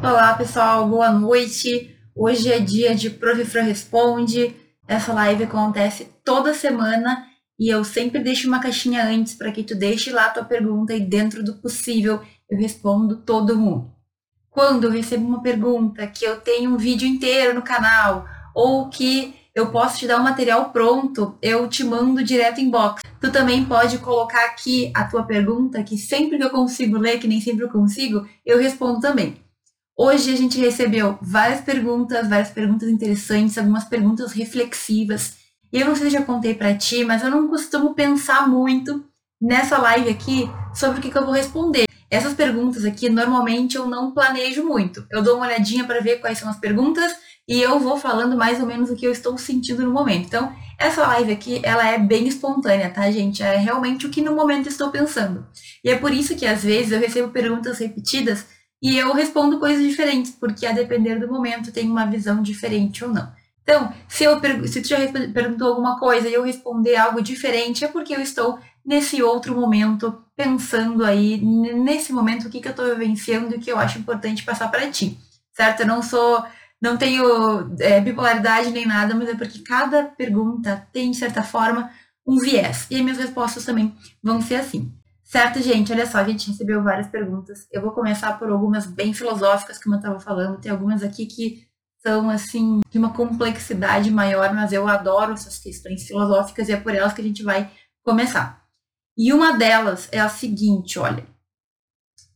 [0.00, 1.92] Olá, pessoal, boa noite.
[2.14, 4.54] Hoje é dia de Profifra Responde.
[4.86, 7.26] Essa live acontece toda semana
[7.58, 11.00] e eu sempre deixo uma caixinha antes para que tu deixe lá tua pergunta e
[11.00, 13.90] dentro do possível eu respondo todo mundo.
[14.48, 18.24] Quando eu recebo uma pergunta que eu tenho um vídeo inteiro no canal
[18.54, 23.02] ou que eu posso te dar um material pronto, eu te mando direto em box.
[23.20, 27.26] Tu também pode colocar aqui a tua pergunta, que sempre que eu consigo ler, que
[27.26, 29.47] nem sempre eu consigo, eu respondo também.
[30.00, 35.34] Hoje a gente recebeu várias perguntas, várias perguntas interessantes, algumas perguntas reflexivas.
[35.72, 39.04] Eu não sei se já contei para ti, mas eu não costumo pensar muito
[39.42, 41.86] nessa live aqui sobre o que, que eu vou responder.
[42.08, 45.04] Essas perguntas aqui, normalmente eu não planejo muito.
[45.10, 47.12] Eu dou uma olhadinha para ver quais são as perguntas
[47.48, 50.26] e eu vou falando mais ou menos o que eu estou sentindo no momento.
[50.26, 53.42] Então, essa live aqui, ela é bem espontânea, tá, gente?
[53.42, 55.44] É realmente o que no momento estou pensando.
[55.82, 58.46] E é por isso que às vezes eu recebo perguntas repetidas
[58.82, 63.12] e eu respondo coisas diferentes, porque a depender do momento tem uma visão diferente ou
[63.12, 63.30] não.
[63.62, 64.96] Então, se, eu se tu já
[65.34, 70.24] perguntou alguma coisa e eu responder algo diferente, é porque eu estou nesse outro momento,
[70.34, 73.98] pensando aí, nesse momento, o que, que eu estou vivenciando e o que eu acho
[73.98, 75.18] importante passar para ti,
[75.52, 75.80] certo?
[75.80, 76.42] Eu não sou,
[76.80, 81.90] não tenho é, bipolaridade nem nada, mas é porque cada pergunta tem, de certa forma,
[82.26, 82.86] um viés.
[82.90, 84.90] E as minhas respostas também vão ser assim.
[85.28, 85.92] Certo, gente?
[85.92, 87.68] Olha só, a gente recebeu várias perguntas.
[87.70, 90.58] Eu vou começar por algumas bem filosóficas, como eu estava falando.
[90.58, 91.68] Tem algumas aqui que
[92.02, 96.94] são, assim, de uma complexidade maior, mas eu adoro essas questões filosóficas e é por
[96.94, 97.70] elas que a gente vai
[98.02, 98.66] começar.
[99.18, 101.26] E uma delas é a seguinte, olha.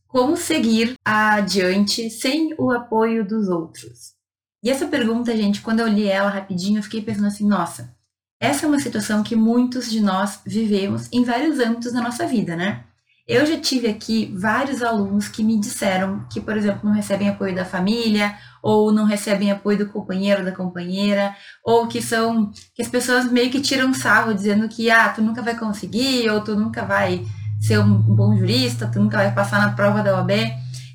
[0.07, 4.13] Como seguir adiante sem o apoio dos outros?
[4.61, 7.97] E essa pergunta, gente, quando eu li ela rapidinho, eu fiquei pensando assim, nossa,
[8.43, 12.57] essa é uma situação que muitos de nós vivemos em vários âmbitos da nossa vida,
[12.57, 12.83] né?
[13.25, 17.55] Eu já tive aqui vários alunos que me disseram que, por exemplo, não recebem apoio
[17.55, 21.33] da família, ou não recebem apoio do companheiro, da companheira,
[21.63, 25.41] ou que são que as pessoas meio que tiram sarro dizendo que ah, tu nunca
[25.41, 27.25] vai conseguir, ou tu nunca vai
[27.61, 30.31] ser um bom jurista, tu nunca vai passar na prova da OAB.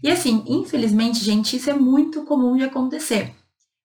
[0.02, 3.34] E assim, infelizmente, gente, isso é muito comum de acontecer.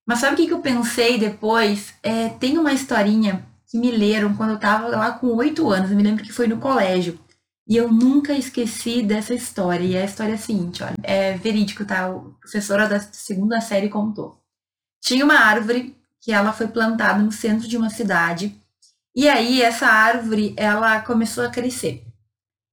[0.06, 1.94] Mas sabe o que, eu pensei depois?
[2.04, 5.90] É, tem uma historinha que me leram quando eu estava lá com oito anos.
[5.90, 7.20] Eu me lembro que foi no colégio.
[7.68, 9.84] E eu nunca esqueci dessa história.
[9.84, 12.08] E a história é a seguinte, olha, é verídico, tá?
[12.08, 14.40] O professora da segunda série contou.
[15.02, 18.56] Tinha uma árvore que ela foi plantada no centro de uma cidade.
[19.16, 22.06] E aí essa árvore, ela começou a crescer.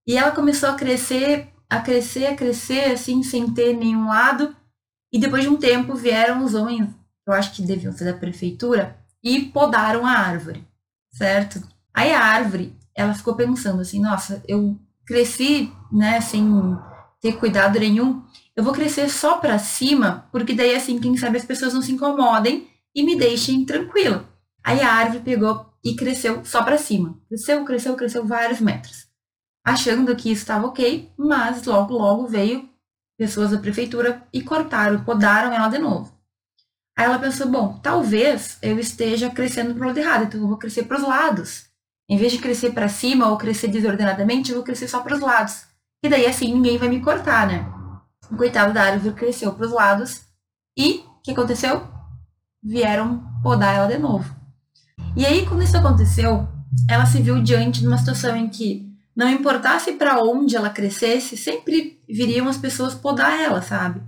[0.06, 4.54] E ela começou a crescer, a crescer, a crescer, assim, sem ter nenhum lado.
[5.10, 6.90] E depois de um tempo vieram os homens,
[7.26, 10.68] eu acho que deviam ser da prefeitura, e podaram a árvore
[11.10, 11.62] certo?
[11.92, 16.48] Aí a árvore, ela ficou pensando assim, nossa, eu cresci, né, sem
[17.20, 18.22] ter cuidado nenhum,
[18.56, 21.92] eu vou crescer só para cima, porque daí assim, quem sabe as pessoas não se
[21.92, 24.28] incomodem e me deixem tranquila.
[24.62, 27.18] Aí a árvore pegou e cresceu só para cima.
[27.28, 29.08] Cresceu, cresceu, cresceu vários metros.
[29.64, 32.68] Achando que isso estava ok, mas logo, logo veio
[33.16, 36.12] pessoas da prefeitura e cortaram, podaram ela de novo.
[37.00, 40.58] Aí ela pensou, bom, talvez eu esteja crescendo para o lado errado, então eu vou
[40.58, 41.64] crescer para os lados.
[42.06, 45.20] Em vez de crescer para cima ou crescer desordenadamente, eu vou crescer só para os
[45.20, 45.62] lados.
[46.04, 47.66] E daí assim ninguém vai me cortar, né?
[48.30, 50.26] O coitado da árvore cresceu para os lados
[50.76, 51.88] e o que aconteceu?
[52.62, 54.36] Vieram podar ela de novo.
[55.16, 56.46] E aí, quando isso aconteceu,
[56.86, 61.34] ela se viu diante de uma situação em que não importasse para onde ela crescesse,
[61.34, 64.02] sempre viriam as pessoas podar ela, sabe?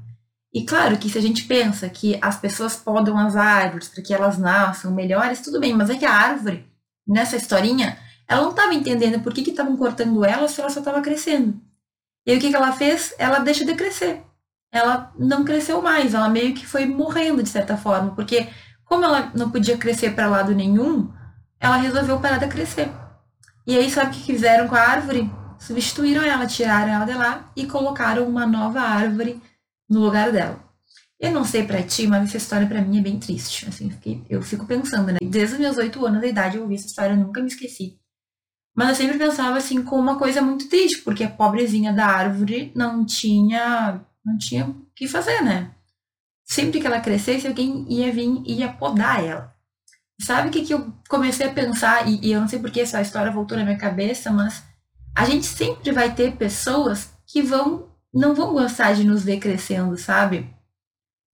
[0.54, 4.12] E claro que se a gente pensa que as pessoas podam as árvores para que
[4.12, 6.70] elas nasçam melhores, tudo bem, mas é que a árvore,
[7.06, 7.98] nessa historinha,
[8.28, 11.58] ela não estava entendendo por que estavam cortando ela se ela só estava crescendo.
[12.26, 13.14] E aí, o que, que ela fez?
[13.18, 14.22] Ela deixa de crescer.
[14.70, 18.48] Ela não cresceu mais, ela meio que foi morrendo de certa forma, porque
[18.84, 21.10] como ela não podia crescer para lado nenhum,
[21.58, 22.90] ela resolveu parar de crescer.
[23.66, 25.30] E aí, sabe o que fizeram com a árvore?
[25.58, 29.40] Substituíram ela, tiraram ela de lá e colocaram uma nova árvore
[29.92, 30.58] no lugar dela.
[31.20, 33.68] Eu não sei para ti, mas essa história para mim é bem triste.
[33.68, 33.92] Assim,
[34.28, 35.18] eu, fico pensando, né?
[35.22, 37.96] Desde os meus oito anos de idade eu ouvi essa história, eu nunca me esqueci.
[38.74, 42.72] Mas eu sempre pensava assim como uma coisa muito triste, porque a pobrezinha da árvore
[42.74, 45.70] não tinha, não tinha o que fazer, né?
[46.44, 49.54] Sempre que ela crescesse, alguém ia vir e ia podar ela.
[50.20, 53.00] Sabe o que, que eu comecei a pensar, e, e eu não sei porque essa
[53.00, 54.64] história voltou na minha cabeça, mas
[55.14, 59.96] a gente sempre vai ter pessoas que vão não vão gostar de nos ver crescendo,
[59.96, 60.48] sabe?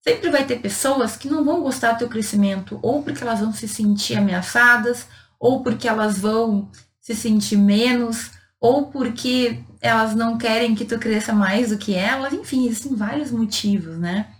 [0.07, 3.53] Sempre vai ter pessoas que não vão gostar do teu crescimento, ou porque elas vão
[3.53, 5.07] se sentir ameaçadas,
[5.39, 6.71] ou porque elas vão
[7.01, 8.31] se sentir menos,
[8.61, 13.31] ou porque elas não querem que tu cresça mais do que elas, enfim, existem vários
[13.31, 14.35] motivos, né?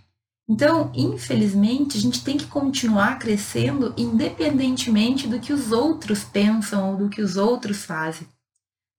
[0.47, 6.97] Então, infelizmente, a gente tem que continuar crescendo independentemente do que os outros pensam ou
[6.97, 8.27] do que os outros fazem.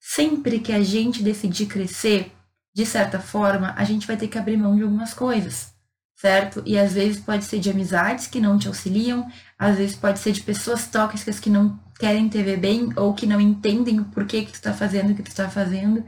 [0.00, 2.32] Sempre que a gente decidir crescer,
[2.74, 5.72] de certa forma, a gente vai ter que abrir mão de algumas coisas,
[6.16, 6.62] certo?
[6.64, 9.26] E às vezes pode ser de amizades que não te auxiliam,
[9.58, 13.26] às vezes pode ser de pessoas tóxicas que não querem te ver bem ou que
[13.26, 16.04] não entendem o porquê que tu está fazendo o que tu está fazendo.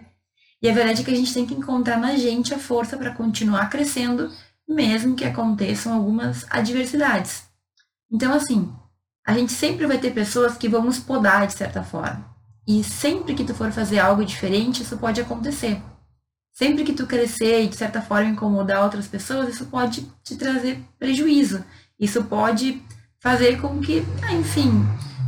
[0.63, 3.11] E a verdade é que a gente tem que encontrar na gente a força para
[3.11, 4.31] continuar crescendo
[4.69, 7.45] mesmo que aconteçam algumas adversidades.
[8.11, 8.73] Então, assim,
[9.27, 12.31] a gente sempre vai ter pessoas que vão nos podar de certa forma.
[12.67, 15.81] E sempre que tu for fazer algo diferente, isso pode acontecer.
[16.53, 20.79] Sempre que tu crescer e de certa forma incomodar outras pessoas, isso pode te trazer
[20.99, 21.65] prejuízo.
[21.99, 22.83] Isso pode
[23.21, 24.85] fazer com que, ah, enfim,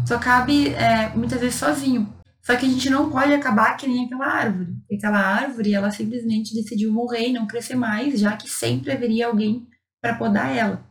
[0.06, 2.12] tu acabe é, muitas vezes sozinho.
[2.43, 4.76] Só que a gente não pode acabar que nem aquela árvore.
[4.93, 9.67] Aquela árvore, ela simplesmente decidiu morrer e não crescer mais, já que sempre haveria alguém
[10.03, 10.85] para podar ela.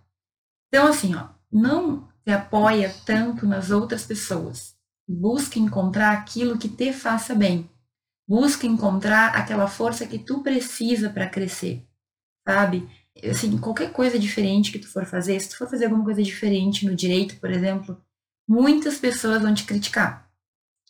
[0.67, 4.73] Então, assim, ó, não se apoia tanto nas outras pessoas.
[5.07, 7.69] Busca encontrar aquilo que te faça bem.
[8.27, 11.85] Busca encontrar aquela força que tu precisa para crescer,
[12.47, 12.87] sabe?
[13.29, 16.85] Assim, qualquer coisa diferente que tu for fazer, se tu for fazer alguma coisa diferente
[16.85, 18.01] no direito, por exemplo,
[18.47, 20.23] muitas pessoas vão te criticar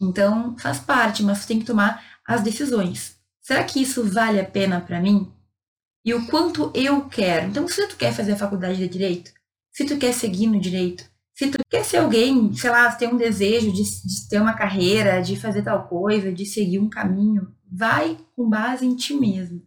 [0.02, 3.18] então, faz parte, mas você tem que tomar as decisões.
[3.42, 5.32] Será que isso vale a pena para mim?
[6.06, 7.48] E o quanto eu quero?
[7.48, 9.32] Então, se tu quer fazer a faculdade de direito,
[9.72, 13.18] se tu quer seguir no direito, se tu quer ser alguém, sei lá, ter um
[13.18, 18.18] desejo de, de ter uma carreira, de fazer tal coisa, de seguir um caminho, vai
[18.36, 19.62] com base em ti mesmo.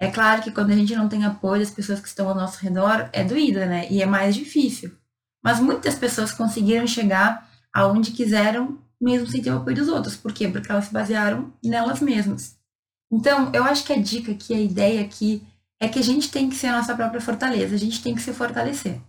[0.00, 2.58] É claro que quando a gente não tem apoio das pessoas que estão ao nosso
[2.58, 3.86] redor, é doída, né?
[3.90, 4.96] E é mais difícil.
[5.44, 10.16] Mas muitas pessoas conseguiram chegar aonde quiseram mesmo sem ter o apoio dos outros.
[10.16, 10.48] Por quê?
[10.48, 12.56] Porque elas se basearam nelas mesmas.
[13.12, 15.46] Então, eu acho que a dica aqui, a ideia aqui,
[15.78, 18.22] é que a gente tem que ser a nossa própria fortaleza, a gente tem que
[18.22, 19.00] se fortalecer.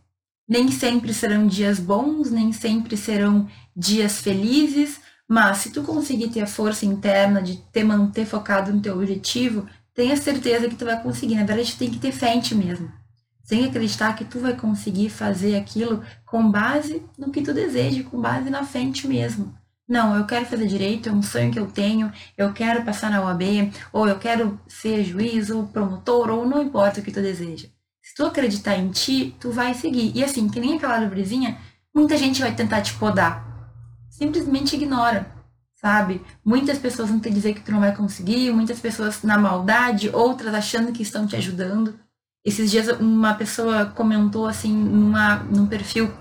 [0.47, 6.41] Nem sempre serão dias bons, nem sempre serão dias felizes, mas se tu conseguir ter
[6.41, 11.01] a força interna de te manter focado no teu objetivo, tenha certeza que tu vai
[11.01, 11.35] conseguir.
[11.35, 12.91] Na verdade, tu tem que ter fé em ti mesmo.
[13.43, 18.19] Sem acreditar que tu vai conseguir fazer aquilo com base no que tu deseja, com
[18.19, 19.53] base na fé em ti mesmo.
[19.87, 23.21] Não, eu quero fazer direito, é um sonho que eu tenho, eu quero passar na
[23.21, 27.67] OAB, ou eu quero ser juiz, ou promotor, ou não importa o que tu deseja.
[28.03, 30.11] Se tu acreditar em ti, tu vai seguir.
[30.13, 31.57] E assim, que nem aquela árvorezinha,
[31.95, 33.71] muita gente vai tentar te podar.
[34.09, 35.25] Simplesmente ignora,
[35.73, 36.21] sabe?
[36.43, 40.53] Muitas pessoas vão te dizer que tu não vai conseguir, muitas pessoas na maldade, outras
[40.53, 41.97] achando que estão te ajudando.
[42.43, 46.11] Esses dias uma pessoa comentou assim numa, num perfil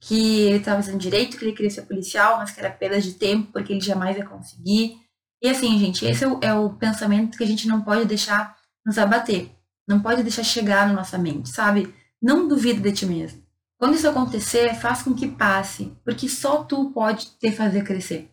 [0.00, 3.12] que ele estava fazendo direito, que ele queria ser policial, mas que era perda de
[3.12, 4.96] tempo, porque ele jamais ia conseguir.
[5.42, 8.56] E assim, gente, esse é o, é o pensamento que a gente não pode deixar
[8.84, 9.55] nos abater.
[9.86, 11.94] Não pode deixar chegar na nossa mente, sabe?
[12.20, 13.42] Não duvida de ti mesmo.
[13.78, 18.30] Quando isso acontecer, faz com que passe, porque só tu pode te fazer crescer.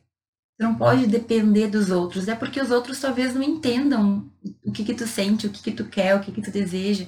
[0.55, 4.31] Você não pode depender dos outros, é porque os outros talvez não entendam
[4.63, 7.07] o que que tu sente, o que que tu quer, o que que tu deseja.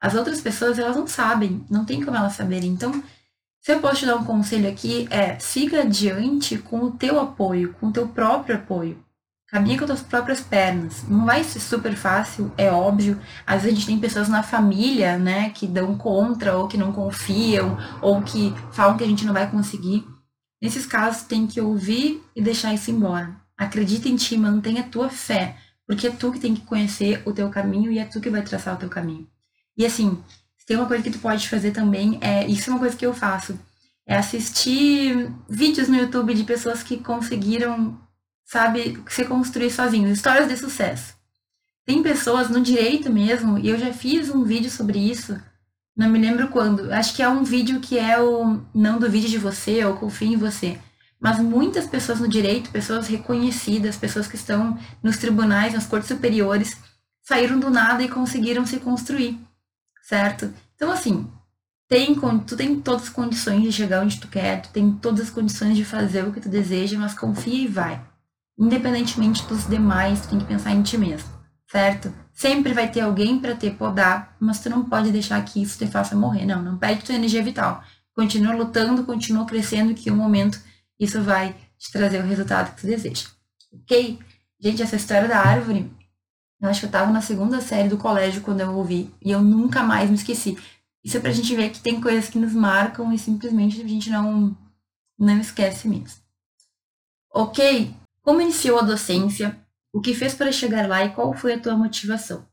[0.00, 2.70] As outras pessoas, elas não sabem, não tem como elas saberem.
[2.70, 3.02] Então,
[3.60, 7.74] se eu posso te dar um conselho aqui, é siga adiante com o teu apoio,
[7.74, 9.04] com o teu próprio apoio.
[9.48, 11.04] Caminha com as tuas próprias pernas.
[11.08, 13.18] Não vai ser super fácil, é óbvio.
[13.46, 16.92] Às vezes a gente tem pessoas na família, né, que dão contra, ou que não
[16.92, 20.06] confiam, ou que falam que a gente não vai conseguir.
[20.60, 23.34] Nesses casos, tem que ouvir e deixar isso embora.
[23.56, 27.32] Acredita em ti, mantenha a tua fé, porque é tu que tem que conhecer o
[27.32, 29.26] teu caminho e é tu que vai traçar o teu caminho.
[29.76, 30.22] E assim,
[30.66, 33.14] tem uma coisa que tu pode fazer também, é, isso é uma coisa que eu
[33.14, 33.58] faço,
[34.06, 37.98] é assistir vídeos no YouTube de pessoas que conseguiram,
[38.50, 41.14] sabe, se construir sozinhos, histórias de sucesso.
[41.84, 45.40] Tem pessoas no direito mesmo, e eu já fiz um vídeo sobre isso,
[45.96, 49.38] não me lembro quando, acho que é um vídeo que é o Não Duvide de
[49.38, 50.78] Você, ou Confie em Você.
[51.20, 56.76] Mas muitas pessoas no direito, pessoas reconhecidas, pessoas que estão nos tribunais, nas cortes superiores,
[57.22, 59.38] saíram do nada e conseguiram se construir
[60.08, 60.54] certo?
[60.74, 61.30] Então, assim,
[61.86, 62.14] tem,
[62.46, 65.76] tu tem todas as condições de chegar onde tu quer, tu tem todas as condições
[65.76, 68.02] de fazer o que tu deseja, mas confia e vai.
[68.58, 71.28] Independentemente dos demais, tu tem que pensar em ti mesmo,
[71.70, 72.12] certo?
[72.32, 75.86] Sempre vai ter alguém para te podar, mas tu não pode deixar que isso te
[75.86, 76.62] faça morrer, não.
[76.62, 77.82] Não perde tua energia vital.
[78.14, 80.60] Continua lutando, continua crescendo, que um momento
[80.98, 83.28] isso vai te trazer o resultado que tu deseja.
[83.72, 84.18] Ok?
[84.60, 85.90] Gente, essa história da árvore
[86.60, 89.40] eu acho que eu estava na segunda série do colégio quando eu ouvi e eu
[89.40, 90.58] nunca mais me esqueci.
[91.04, 94.10] Isso é pra gente ver que tem coisas que nos marcam e simplesmente a gente
[94.10, 94.56] não,
[95.16, 96.20] não esquece mesmo.
[97.32, 97.94] Ok?
[98.28, 99.58] Como iniciou a docência?
[99.90, 102.46] O que fez para chegar lá e qual foi a tua motivação?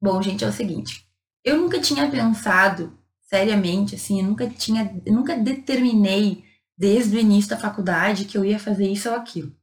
[0.00, 1.06] Bom, gente, é o seguinte.
[1.44, 6.42] Eu nunca tinha pensado seriamente, assim, eu nunca tinha, eu nunca determinei
[6.74, 9.54] desde o início da faculdade que eu ia fazer isso ou aquilo.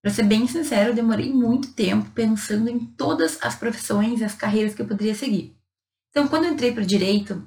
[0.00, 4.36] Para ser bem sincero, eu demorei muito tempo pensando em todas as profissões e as
[4.36, 5.56] carreiras que eu poderia seguir.
[6.10, 7.44] Então, quando eu entrei para direito,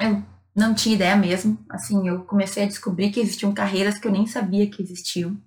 [0.00, 0.20] eu
[0.52, 1.64] não tinha ideia mesmo.
[1.70, 5.40] Assim, eu comecei a descobrir que existiam carreiras que eu nem sabia que existiam.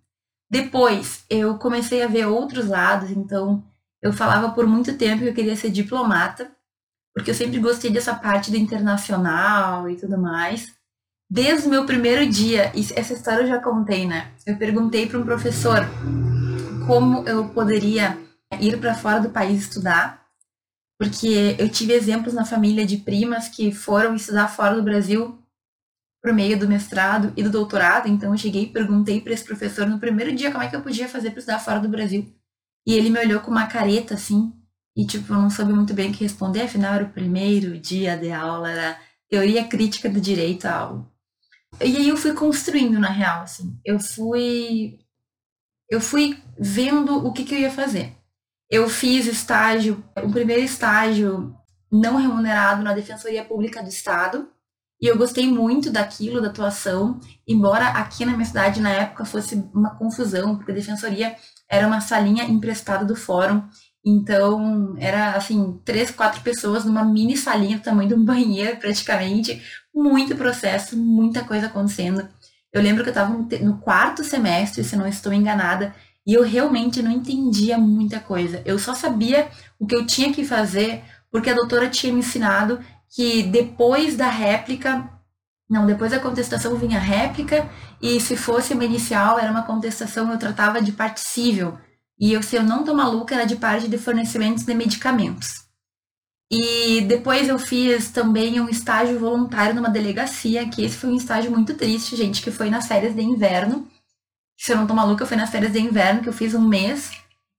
[0.51, 3.63] Depois, eu comecei a ver outros lados, então
[4.01, 6.51] eu falava por muito tempo que eu queria ser diplomata,
[7.15, 10.67] porque eu sempre gostei dessa parte do internacional e tudo mais.
[11.29, 14.33] Desde o meu primeiro dia, essa história eu já contei, né?
[14.45, 15.87] Eu perguntei para um professor
[16.85, 18.17] como eu poderia
[18.59, 20.25] ir para fora do país estudar,
[20.99, 25.40] porque eu tive exemplos na família de primas que foram estudar fora do Brasil
[26.21, 29.87] por meio do mestrado e do doutorado, então eu cheguei e perguntei para esse professor
[29.87, 32.31] no primeiro dia como é que eu podia fazer para estudar fora do Brasil.
[32.85, 34.53] E ele me olhou com uma careta assim,
[34.95, 38.15] e tipo, eu não soube muito bem o que responder, afinal era o primeiro dia
[38.17, 38.99] de aula, era
[39.29, 41.11] teoria crítica do direito à aula.
[41.79, 43.79] E aí eu fui construindo, na real, assim.
[43.85, 44.99] Eu fui.
[45.89, 48.15] Eu fui vendo o que, que eu ia fazer.
[48.69, 51.55] Eu fiz estágio, o primeiro estágio
[51.91, 54.49] não remunerado na Defensoria Pública do Estado.
[55.01, 59.55] E eu gostei muito daquilo, da atuação, embora aqui na minha cidade, na época, fosse
[59.73, 61.35] uma confusão, porque a Defensoria
[61.69, 63.63] era uma salinha emprestada do fórum.
[64.05, 69.61] Então, era assim, três, quatro pessoas numa mini salinha do tamanho de um banheiro, praticamente,
[69.93, 72.27] muito processo, muita coisa acontecendo.
[72.71, 77.01] Eu lembro que eu estava no quarto semestre, se não estou enganada, e eu realmente
[77.01, 78.61] não entendia muita coisa.
[78.65, 82.79] Eu só sabia o que eu tinha que fazer porque a doutora tinha me ensinado
[83.13, 85.09] que depois da réplica,
[85.69, 87.69] não, depois da contestação vinha a réplica,
[88.01, 91.77] e se fosse uma inicial, era uma contestação, eu tratava de parte civil.
[92.19, 95.65] E eu, se eu não tô maluca, era de parte de fornecimentos de medicamentos.
[96.51, 101.49] E depois eu fiz também um estágio voluntário numa delegacia, que esse foi um estágio
[101.49, 103.87] muito triste, gente, que foi nas férias de inverno.
[104.57, 107.11] Se eu não tô maluca, foi nas férias de inverno que eu fiz um mês.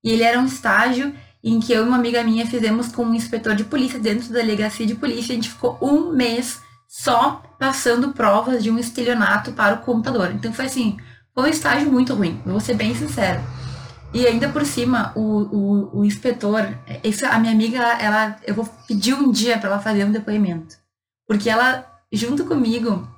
[0.05, 3.15] E ele era um estágio em que eu e uma amiga minha fizemos com um
[3.15, 5.33] inspetor de polícia dentro da delegacia de polícia.
[5.33, 10.31] A gente ficou um mês só passando provas de um estelionato para o computador.
[10.33, 10.99] Então foi assim,
[11.35, 13.43] foi um estágio muito ruim, vou ser bem sincera.
[14.15, 16.69] E ainda por cima, o, o, o inspetor,
[17.03, 20.77] esse, a minha amiga, ela, eu vou pedir um dia para ela fazer um depoimento.
[21.27, 23.09] Porque ela, junto comigo,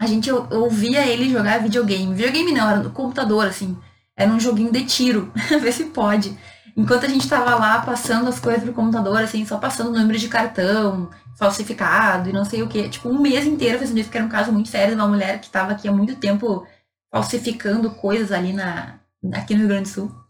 [0.00, 2.12] a gente ouvia ele jogar videogame.
[2.12, 3.78] Videogame não, era no computador, assim.
[4.16, 5.30] Era um joguinho de tiro,
[5.62, 6.36] ver se pode.
[6.76, 10.18] Enquanto a gente tava lá passando as coisas pro computador, assim, só passando o número
[10.18, 12.88] de cartão, falsificado e não sei o que.
[12.88, 15.40] Tipo, um mês inteiro fazendo isso, porque era um caso muito sério de uma mulher
[15.40, 16.66] que tava aqui há muito tempo
[17.10, 18.98] falsificando coisas ali na,
[19.32, 20.26] aqui no Rio Grande do Sul.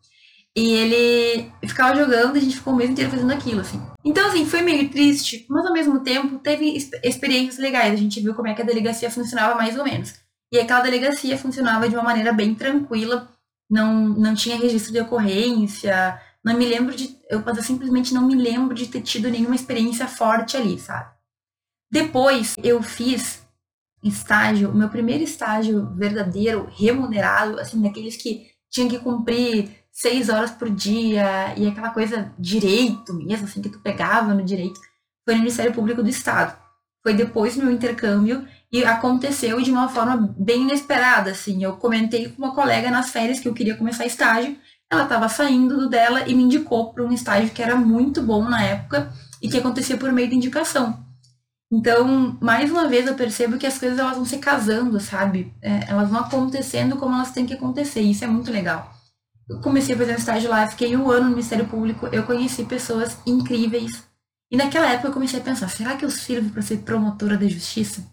[0.57, 3.83] E ele ficava jogando e a gente ficou o mês inteiro fazendo aquilo, assim.
[4.05, 7.93] Então, assim, foi meio triste, mas ao mesmo tempo teve experiências legais.
[7.93, 10.15] A gente viu como é que a delegacia funcionava mais ou menos.
[10.51, 13.29] E aquela delegacia funcionava de uma maneira bem tranquila,
[13.69, 17.19] não, não tinha registro de ocorrência, não me lembro de.
[17.29, 21.11] Eu, eu simplesmente não me lembro de ter tido nenhuma experiência forte ali, sabe?
[21.91, 23.43] Depois eu fiz
[24.03, 30.53] estágio, o meu primeiro estágio verdadeiro, remunerado, assim, daqueles que tinha que cumprir seis horas
[30.53, 34.79] por dia e aquela coisa direito mesmo, assim, que tu pegava no direito,
[35.25, 36.57] foi no Ministério Público do Estado.
[37.03, 41.65] Foi depois do meu intercâmbio e aconteceu de uma forma bem inesperada, assim.
[41.65, 44.57] Eu comentei com uma colega nas férias que eu queria começar estágio,
[44.91, 48.45] ela estava saindo do dela e me indicou para um estágio que era muito bom
[48.49, 49.13] na época
[49.43, 51.05] e que acontecia por meio de indicação.
[51.71, 55.53] Então, mais uma vez, eu percebo que as coisas elas vão se casando, sabe?
[55.61, 58.03] É, elas vão acontecendo como elas têm que acontecer.
[58.03, 58.93] E isso é muito legal.
[59.49, 62.65] Eu comecei a fazer um estágio lá, fiquei um ano no Ministério Público, eu conheci
[62.65, 64.05] pessoas incríveis.
[64.51, 67.49] E naquela época eu comecei a pensar, será que eu sirvo para ser promotora de
[67.49, 68.05] justiça?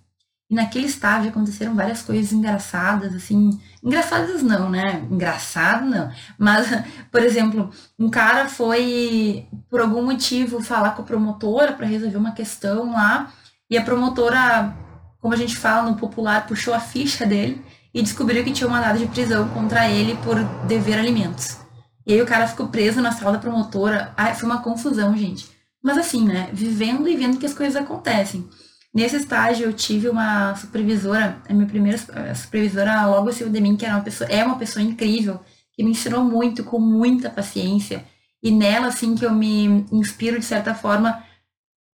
[0.53, 3.59] E naquele estágio aconteceram várias coisas engraçadas, assim.
[3.83, 5.03] Engraçadas não, né?
[5.09, 6.11] Engraçado não.
[6.37, 6.67] Mas,
[7.11, 12.33] por exemplo, um cara foi, por algum motivo, falar com a promotora para resolver uma
[12.33, 13.33] questão lá.
[13.67, 14.77] E a promotora,
[15.19, 17.59] como a gente fala no popular, puxou a ficha dele
[17.91, 21.57] e descobriu que tinha um mandado de prisão contra ele por dever alimentos.
[22.05, 24.13] E aí o cara ficou preso na sala da promotora.
[24.35, 25.49] Foi uma confusão, gente.
[25.81, 26.51] Mas assim, né?
[26.53, 28.47] Vivendo e vendo que as coisas acontecem.
[28.93, 31.97] Nesse estágio eu tive uma supervisora, a minha primeira
[32.35, 35.39] supervisora logo acima de mim, que era uma pessoa, é uma pessoa incrível,
[35.73, 38.05] que me ensinou muito, com muita paciência.
[38.41, 41.23] E nela, assim, que eu me inspiro de certa forma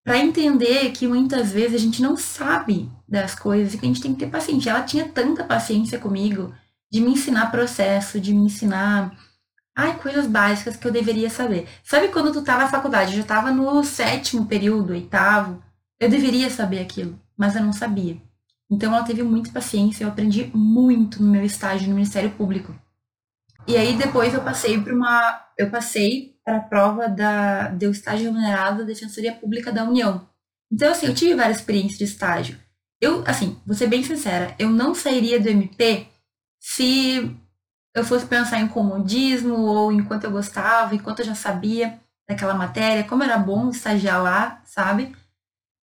[0.04, 4.02] para entender que muitas vezes a gente não sabe das coisas e que a gente
[4.02, 4.70] tem que ter paciência.
[4.70, 6.52] Ela tinha tanta paciência comigo
[6.92, 9.16] de me ensinar processo, de me ensinar
[9.74, 11.66] ai, coisas básicas que eu deveria saber.
[11.82, 15.62] Sabe quando tu tá na faculdade, eu já tava no sétimo período, oitavo,
[16.00, 18.16] eu deveria saber aquilo, mas eu não sabia.
[18.70, 22.74] Então ela teve muita paciência, eu aprendi muito no meu estágio no Ministério Público.
[23.68, 28.26] E aí depois eu passei para uma, eu passei para a prova da do estágio
[28.26, 30.26] remunerado da Defensoria Pública da União.
[30.72, 32.58] Então assim, eu tive várias experiências de estágio.
[33.00, 36.06] Eu, assim, vou ser bem sincera, eu não sairia do MP
[36.60, 37.34] se
[37.94, 43.04] eu fosse pensar em comodismo ou enquanto eu gostava, enquanto eu já sabia daquela matéria,
[43.04, 45.16] como era bom estagiar lá, sabe?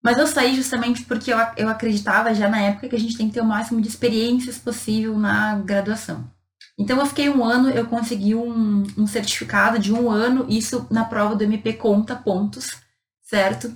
[0.07, 3.27] Mas eu saí justamente porque eu, eu acreditava já na época que a gente tem
[3.27, 6.31] que ter o máximo de experiências possível na graduação.
[6.79, 11.03] Então eu fiquei um ano, eu consegui um, um certificado de um ano, isso na
[11.03, 12.77] prova do MP conta pontos,
[13.21, 13.75] certo?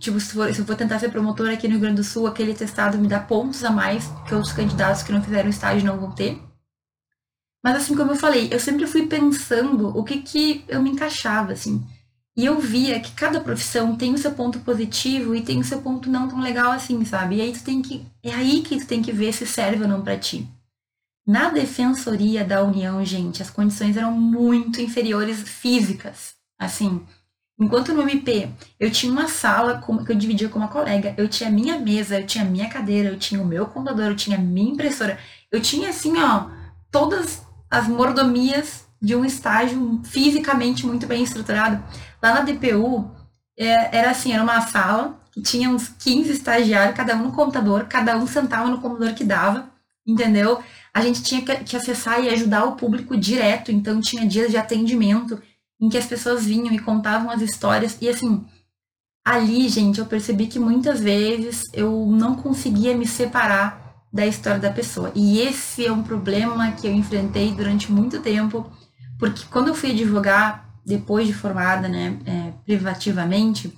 [0.00, 2.26] Tipo, se, for, se eu for tentar ser promotor aqui no Rio Grande do Sul,
[2.26, 5.96] aquele testado me dá pontos a mais que outros candidatos que não fizeram estágio não
[5.96, 6.42] vão ter.
[7.62, 11.52] Mas assim como eu falei, eu sempre fui pensando o que que eu me encaixava,
[11.52, 11.86] assim.
[12.36, 15.80] E eu via que cada profissão tem o seu ponto positivo e tem o seu
[15.80, 17.36] ponto não tão legal assim, sabe?
[17.36, 18.04] E aí tu tem que.
[18.22, 20.48] É aí que tu tem que ver se serve ou não para ti.
[21.26, 26.34] Na defensoria da União, gente, as condições eram muito inferiores físicas.
[26.58, 27.02] Assim,
[27.58, 28.50] enquanto no MP
[28.80, 32.26] eu tinha uma sala que eu dividia com uma colega, eu tinha minha mesa, eu
[32.26, 35.18] tinha minha cadeira, eu tinha o meu computador, eu tinha minha impressora,
[35.52, 36.50] eu tinha assim, ó,
[36.90, 41.82] todas as mordomias de um estágio fisicamente muito bem estruturado.
[42.24, 43.10] Lá na DPU,
[43.54, 47.84] é, era assim, era uma sala que tinha uns 15 estagiários, cada um no computador,
[47.84, 49.68] cada um sentava no computador que dava,
[50.06, 50.58] entendeu?
[50.94, 55.38] A gente tinha que acessar e ajudar o público direto, então tinha dias de atendimento
[55.78, 58.42] em que as pessoas vinham e contavam as histórias, e assim,
[59.22, 64.70] ali, gente, eu percebi que muitas vezes eu não conseguia me separar da história da
[64.70, 65.12] pessoa.
[65.14, 68.64] E esse é um problema que eu enfrentei durante muito tempo,
[69.18, 73.72] porque quando eu fui advogar, depois de formada, né, é, privativamente,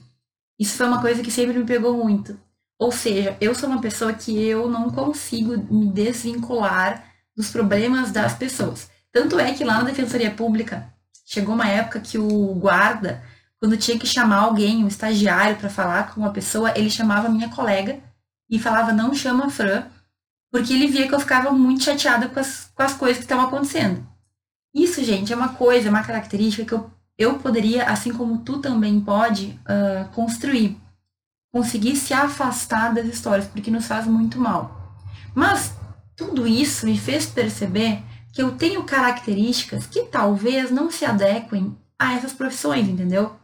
[0.59, 2.39] isso foi uma coisa que sempre me pegou muito.
[2.79, 7.05] Ou seja, eu sou uma pessoa que eu não consigo me desvincular
[7.37, 8.91] dos problemas das pessoas.
[9.13, 10.93] Tanto é que lá na Defensoria Pública,
[11.25, 13.23] chegou uma época que o guarda,
[13.59, 17.49] quando tinha que chamar alguém, um estagiário, para falar com uma pessoa, ele chamava minha
[17.49, 18.01] colega
[18.49, 19.87] e falava: não chama a Fran,
[20.51, 23.47] porque ele via que eu ficava muito chateada com as, com as coisas que estavam
[23.47, 24.07] acontecendo.
[24.75, 28.59] Isso, gente, é uma coisa, é uma característica que eu, eu poderia, assim como tu
[28.59, 30.77] também pode, uh, construir.
[31.53, 34.95] Conseguir se afastar das histórias, porque nos faz muito mal.
[35.35, 35.75] Mas
[36.15, 38.03] tudo isso me fez perceber
[38.33, 43.35] que eu tenho características que talvez não se adequem a essas profissões, entendeu?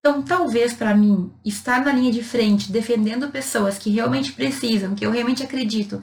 [0.00, 5.06] Então, talvez para mim, estar na linha de frente, defendendo pessoas que realmente precisam, que
[5.06, 6.02] eu realmente acredito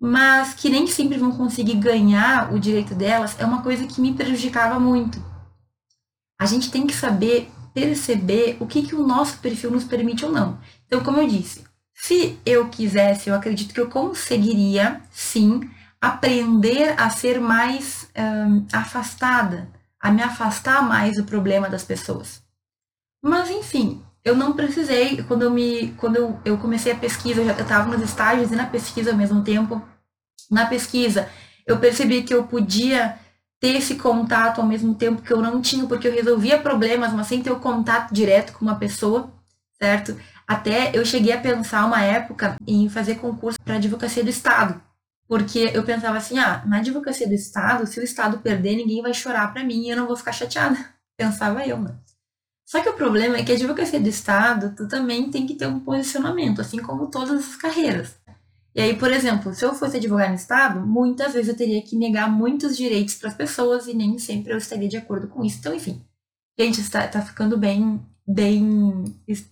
[0.00, 4.14] mas que nem sempre vão conseguir ganhar o direito delas, é uma coisa que me
[4.14, 5.22] prejudicava muito.
[6.40, 10.32] A gente tem que saber perceber o que, que o nosso perfil nos permite ou
[10.32, 10.58] não.
[10.86, 17.10] Então, como eu disse, se eu quisesse, eu acredito que eu conseguiria, sim, aprender a
[17.10, 18.10] ser mais
[18.72, 19.68] afastada,
[20.00, 22.42] a me afastar mais do problema das pessoas.
[23.22, 27.46] Mas, enfim, eu não precisei, quando eu me, quando eu, eu comecei a pesquisa, eu
[27.46, 29.80] já estava nos estágios e na pesquisa ao mesmo tempo.
[30.50, 31.28] Na pesquisa,
[31.66, 33.18] eu percebi que eu podia
[33.60, 37.26] ter esse contato ao mesmo tempo que eu não tinha, porque eu resolvia problemas, mas
[37.26, 39.30] sem ter o contato direto com uma pessoa,
[39.80, 40.16] certo?
[40.48, 44.80] Até eu cheguei a pensar uma época em fazer concurso para advocacia do Estado,
[45.28, 49.14] porque eu pensava assim, ah, na advocacia do Estado, se o Estado perder, ninguém vai
[49.14, 50.76] chorar para mim e eu não vou ficar chateada.
[51.16, 51.94] Pensava eu, né?
[52.66, 55.66] Só que o problema é que a advocacia do Estado, tu também tem que ter
[55.66, 58.14] um posicionamento, assim como todas as carreiras.
[58.74, 61.96] E aí, por exemplo, se eu fosse advogar no Estado, muitas vezes eu teria que
[61.96, 65.58] negar muitos direitos para as pessoas e nem sempre eu estaria de acordo com isso.
[65.58, 66.04] Então, enfim,
[66.58, 69.04] gente, está, tá ficando bem, bem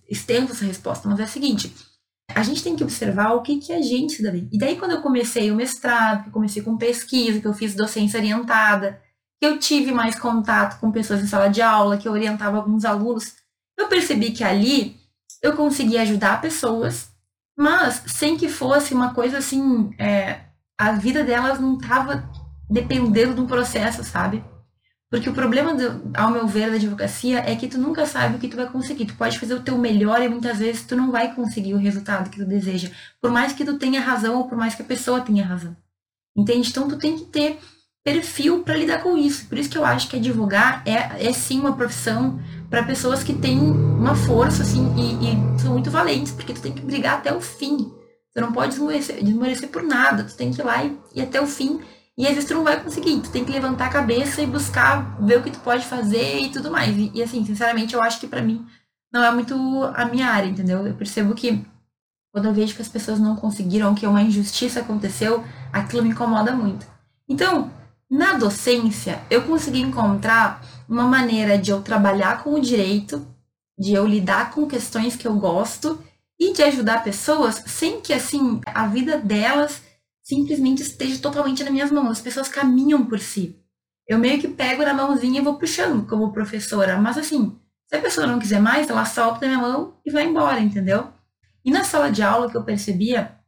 [0.07, 1.73] extensa essa resposta, mas é o seguinte,
[2.33, 4.47] a gente tem que observar o que, que a gente se dá bem.
[4.51, 8.19] E daí, quando eu comecei o mestrado, que comecei com pesquisa, que eu fiz docência
[8.19, 9.01] orientada,
[9.39, 12.85] que eu tive mais contato com pessoas em sala de aula, que eu orientava alguns
[12.85, 13.35] alunos,
[13.77, 14.97] eu percebi que ali
[15.41, 17.08] eu conseguia ajudar pessoas,
[17.59, 20.39] mas sem que fosse uma coisa assim, é,
[20.77, 22.23] a vida delas não estava
[22.69, 24.41] dependendo de um processo, sabe?
[25.11, 28.39] Porque o problema, do, ao meu ver, da advocacia é que tu nunca sabe o
[28.39, 29.07] que tu vai conseguir.
[29.07, 32.29] Tu pode fazer o teu melhor e muitas vezes tu não vai conseguir o resultado
[32.29, 32.91] que tu deseja.
[33.19, 35.75] Por mais que tu tenha razão ou por mais que a pessoa tenha razão.
[36.37, 36.69] Entende?
[36.69, 37.59] Então tu tem que ter
[38.05, 39.47] perfil para lidar com isso.
[39.47, 43.33] Por isso que eu acho que advogar é, é sim uma profissão para pessoas que
[43.33, 47.33] têm uma força assim e, e, são muito valentes, porque tu tem que brigar até
[47.33, 47.91] o fim.
[48.33, 51.47] Tu não pode desmorecer, por nada, tu tem que ir lá e ir até o
[51.47, 51.81] fim.
[52.15, 55.17] E às vezes tu não vai conseguir, tu tem que levantar a cabeça e buscar
[55.21, 56.95] ver o que tu pode fazer e tudo mais.
[56.95, 58.65] E, e assim, sinceramente, eu acho que para mim
[59.11, 59.55] não é muito
[59.95, 60.85] a minha área, entendeu?
[60.85, 61.65] Eu percebo que
[62.31, 66.51] quando eu vejo que as pessoas não conseguiram, que uma injustiça aconteceu, aquilo me incomoda
[66.51, 66.85] muito.
[67.27, 67.71] Então,
[68.09, 73.25] na docência, eu consegui encontrar uma maneira de eu trabalhar com o direito,
[73.77, 76.03] de eu lidar com questões que eu gosto
[76.39, 79.83] e de ajudar pessoas sem que assim a vida delas
[80.23, 82.11] simplesmente esteja totalmente nas minhas mãos.
[82.11, 83.55] As pessoas caminham por si.
[84.07, 87.55] Eu meio que pego na mãozinha e vou puxando como professora, mas assim,
[87.87, 91.07] se a pessoa não quiser mais, ela solta minha mão e vai embora, entendeu?
[91.63, 93.38] E na sala de aula que eu percebia,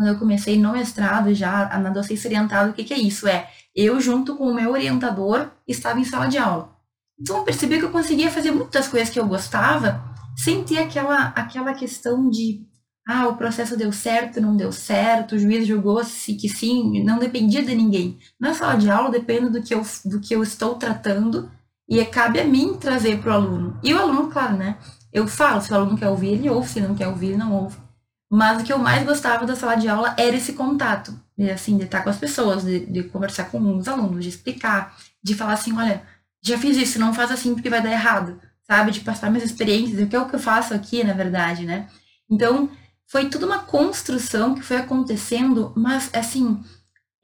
[0.00, 3.28] quando eu comecei no mestrado já, na docência orientada, o que, que é isso?
[3.28, 6.74] É, eu junto com o meu orientador estava em sala de aula.
[7.20, 10.02] Então eu percebi que eu conseguia fazer muitas coisas que eu gostava
[10.34, 12.66] sem ter aquela, aquela questão de
[13.06, 17.18] ah, o processo deu certo, não deu certo, o juiz julgou se que sim, não
[17.18, 18.18] dependia de ninguém.
[18.40, 21.50] Na sala de aula depende do que eu, do que eu estou tratando
[21.86, 23.78] e cabe a mim trazer para o aluno.
[23.82, 24.78] E o aluno, claro, né?
[25.12, 27.52] Eu falo, se o aluno quer ouvir, ele ouve, se não quer ouvir, ele não
[27.52, 27.89] ouve.
[28.30, 31.76] Mas o que eu mais gostava da sala de aula era esse contato, de, assim,
[31.76, 35.54] de estar com as pessoas, de, de conversar com os alunos, de explicar, de falar
[35.54, 36.02] assim, olha,
[36.40, 38.92] já fiz isso, não faz assim porque vai dar errado, sabe?
[38.92, 41.88] De passar minhas experiências, o que é o que eu faço aqui, na verdade, né?
[42.30, 42.70] Então,
[43.06, 46.62] foi tudo uma construção que foi acontecendo, mas, assim,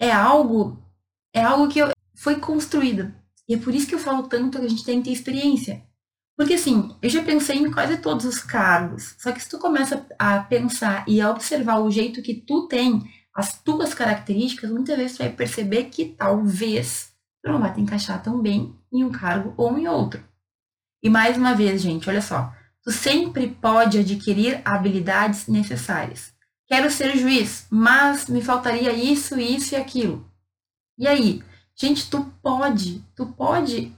[0.00, 0.82] é algo,
[1.32, 3.14] é algo que eu, foi construído.
[3.48, 5.85] E é por isso que eu falo tanto que a gente tem que ter experiência.
[6.36, 9.14] Porque assim, eu já pensei em quase todos os cargos.
[9.18, 13.02] Só que se tu começa a pensar e a observar o jeito que tu tem,
[13.34, 18.22] as tuas características, muitas vezes tu vai perceber que talvez tu não vai te encaixar
[18.22, 20.22] tão bem em um cargo ou em outro.
[21.02, 22.52] E mais uma vez, gente, olha só.
[22.82, 26.32] Tu sempre pode adquirir habilidades necessárias.
[26.68, 30.30] Quero ser juiz, mas me faltaria isso, isso e aquilo.
[30.98, 31.42] E aí?
[31.74, 33.94] Gente, tu pode, tu pode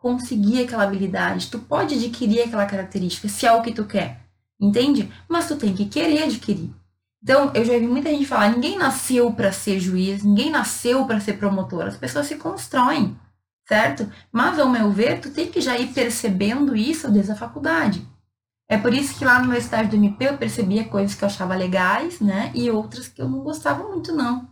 [0.00, 4.20] conseguir aquela habilidade, tu pode adquirir aquela característica, se é o que tu quer,
[4.58, 5.12] entende?
[5.28, 6.70] Mas tu tem que querer adquirir.
[7.22, 11.20] Então, eu já vi muita gente falar, ninguém nasceu para ser juiz, ninguém nasceu para
[11.20, 13.14] ser promotor, as pessoas se constroem,
[13.68, 14.10] certo?
[14.32, 18.06] Mas, ao meu ver, tu tem que já ir percebendo isso desde a faculdade.
[18.70, 21.26] É por isso que lá no meu estágio do MP eu percebia coisas que eu
[21.26, 22.52] achava legais, né?
[22.54, 24.48] E outras que eu não gostava muito, não,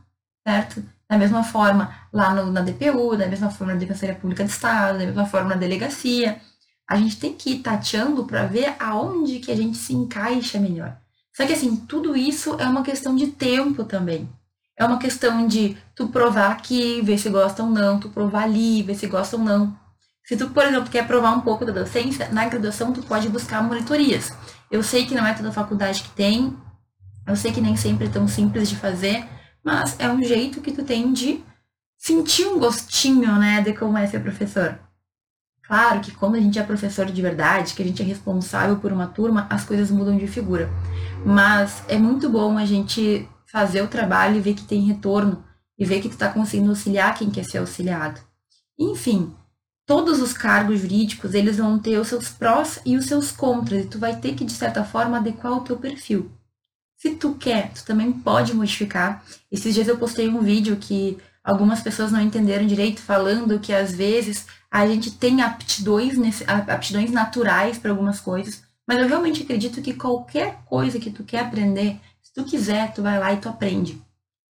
[0.46, 0.84] certo?
[1.08, 4.98] Da mesma forma, lá no, na DPU, da mesma forma na Defensoria Pública de Estado,
[4.98, 6.40] da mesma forma na delegacia.
[6.86, 10.96] A gente tem que ir tateando para ver aonde que a gente se encaixa melhor.
[11.34, 14.28] Só que assim, tudo isso é uma questão de tempo também.
[14.76, 18.82] É uma questão de tu provar aqui, ver se gosta ou não, tu provar ali,
[18.82, 19.76] ver se gosta ou não.
[20.24, 23.62] Se tu, por exemplo, quer provar um pouco da docência, na graduação tu pode buscar
[23.62, 24.32] monitorias.
[24.70, 26.54] Eu sei que não é toda faculdade que tem,
[27.26, 29.26] eu sei que nem sempre é tão simples de fazer,
[29.68, 31.44] mas é um jeito que tu tem de
[31.98, 34.78] sentir um gostinho, né, de como é ser professor.
[35.62, 38.90] Claro que quando a gente é professor de verdade, que a gente é responsável por
[38.90, 40.70] uma turma, as coisas mudam de figura.
[41.22, 45.44] Mas é muito bom a gente fazer o trabalho e ver que tem retorno
[45.78, 48.18] e ver que tu está conseguindo auxiliar quem quer ser auxiliado.
[48.78, 49.34] Enfim,
[49.84, 53.86] todos os cargos jurídicos, eles vão ter os seus prós e os seus contras, e
[53.86, 56.32] tu vai ter que, de certa forma, adequar o teu perfil.
[56.98, 59.24] Se tu quer, tu também pode modificar.
[59.52, 63.94] Esses dias eu postei um vídeo que algumas pessoas não entenderam direito, falando que às
[63.94, 69.94] vezes a gente tem aptidões, aptidões naturais para algumas coisas, mas eu realmente acredito que
[69.94, 74.02] qualquer coisa que tu quer aprender, se tu quiser, tu vai lá e tu aprende,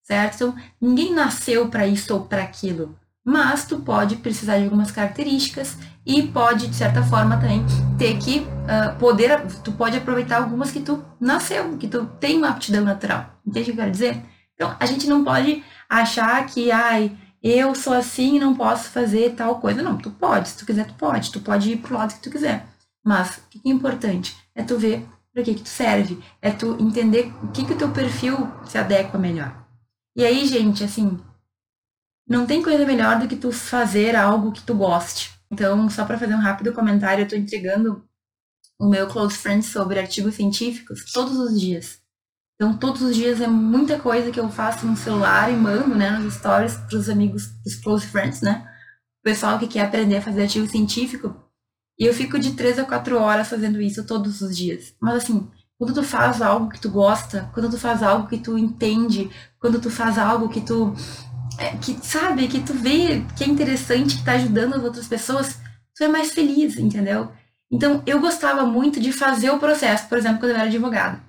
[0.03, 0.35] certo?
[0.37, 2.99] Então, ninguém nasceu para isso ou para aquilo
[3.31, 5.77] mas tu pode precisar de algumas características
[6.09, 7.63] e pode, de certa forma, também
[7.99, 12.49] ter que uh, poder, tu pode aproveitar algumas que tu nasceu, que tu tem uma
[12.49, 13.27] aptidão natural.
[13.47, 14.23] Entende o que eu quero dizer?
[14.55, 19.35] Então, a gente não pode achar que, ai, eu sou assim e não posso fazer
[19.35, 19.83] tal coisa.
[19.83, 22.31] Não, tu pode, se tu quiser, tu pode, tu pode ir pro lado que tu
[22.31, 22.67] quiser.
[23.05, 24.35] Mas, o que é importante?
[24.55, 27.77] É tu ver para que que tu serve, é tu entender o que que o
[27.77, 29.55] teu perfil se adequa melhor.
[30.17, 31.21] E aí, gente, assim,
[32.27, 35.38] não tem coisa melhor do que tu fazer algo que tu goste.
[35.51, 38.05] Então, só para fazer um rápido comentário, eu estou entregando
[38.79, 42.01] o meu close friends sobre artigos científicos todos os dias.
[42.55, 46.11] Então, todos os dias é muita coisa que eu faço no celular e mando, né,
[46.11, 48.69] nos stories para os amigos, dos close friends, né?
[49.21, 51.35] O pessoal que quer aprender a fazer artigo científico.
[51.99, 54.95] E eu fico de três a quatro horas fazendo isso todos os dias.
[55.01, 58.59] Mas assim, quando tu faz algo que tu gosta, quando tu faz algo que tu
[58.59, 59.31] entende,
[59.61, 60.93] quando tu faz algo que tu
[61.59, 65.59] é, que sabe, que tu vê que é interessante, que tá ajudando as outras pessoas,
[65.95, 67.31] tu é mais feliz, entendeu?
[67.71, 71.21] Então, eu gostava muito de fazer o processo, por exemplo, quando eu era advogada.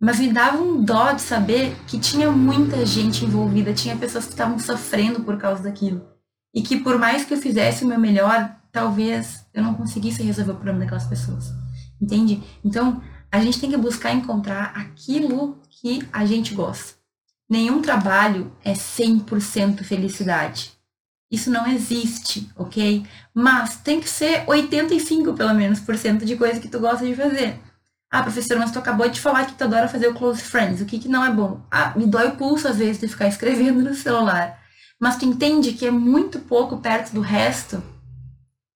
[0.00, 4.30] Mas me dava um dó de saber que tinha muita gente envolvida, tinha pessoas que
[4.32, 6.06] estavam sofrendo por causa daquilo.
[6.54, 10.52] E que por mais que eu fizesse o meu melhor, talvez eu não conseguisse resolver
[10.52, 11.46] o problema daquelas pessoas.
[12.00, 12.42] Entende?
[12.64, 16.97] Então, a gente tem que buscar encontrar aquilo que a gente gosta.
[17.48, 20.72] Nenhum trabalho é 100% felicidade.
[21.30, 23.06] Isso não existe, ok?
[23.34, 27.14] Mas tem que ser 85 pelo menos por cento de coisa que tu gosta de
[27.14, 27.58] fazer.
[28.10, 30.80] Ah, professor, mas tu acabou de falar que tu adora fazer o close friends.
[30.80, 31.60] O que que não é bom?
[31.70, 34.58] Ah, me dói o pulso às vezes de ficar escrevendo no celular.
[34.98, 37.82] Mas tu entende que é muito pouco perto do resto.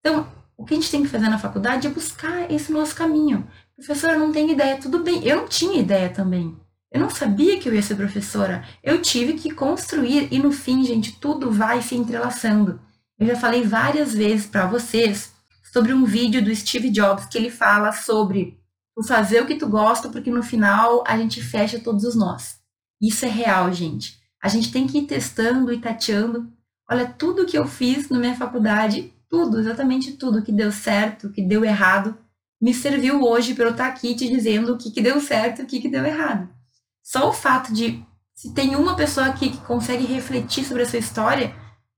[0.00, 3.48] Então, o que a gente tem que fazer na faculdade é buscar esse nosso caminho.
[3.74, 4.76] Professora, não tenho ideia.
[4.76, 6.56] Tudo bem, eu não tinha ideia também.
[6.92, 8.62] Eu não sabia que eu ia ser professora.
[8.82, 12.78] Eu tive que construir e no fim, gente, tudo vai se entrelaçando.
[13.18, 15.32] Eu já falei várias vezes para vocês
[15.72, 18.58] sobre um vídeo do Steve Jobs que ele fala sobre
[18.94, 22.58] o fazer o que tu gosta, porque no final a gente fecha todos os nós.
[23.00, 24.20] Isso é real, gente.
[24.42, 26.52] A gente tem que ir testando e tateando.
[26.90, 31.40] Olha, tudo que eu fiz na minha faculdade, tudo, exatamente tudo que deu certo, que
[31.40, 32.18] deu errado,
[32.60, 35.64] me serviu hoje para eu estar aqui te dizendo o que, que deu certo e
[35.64, 36.48] o que, que deu errado.
[37.02, 40.98] Só o fato de, se tem uma pessoa aqui que consegue refletir sobre a sua
[40.98, 41.54] história,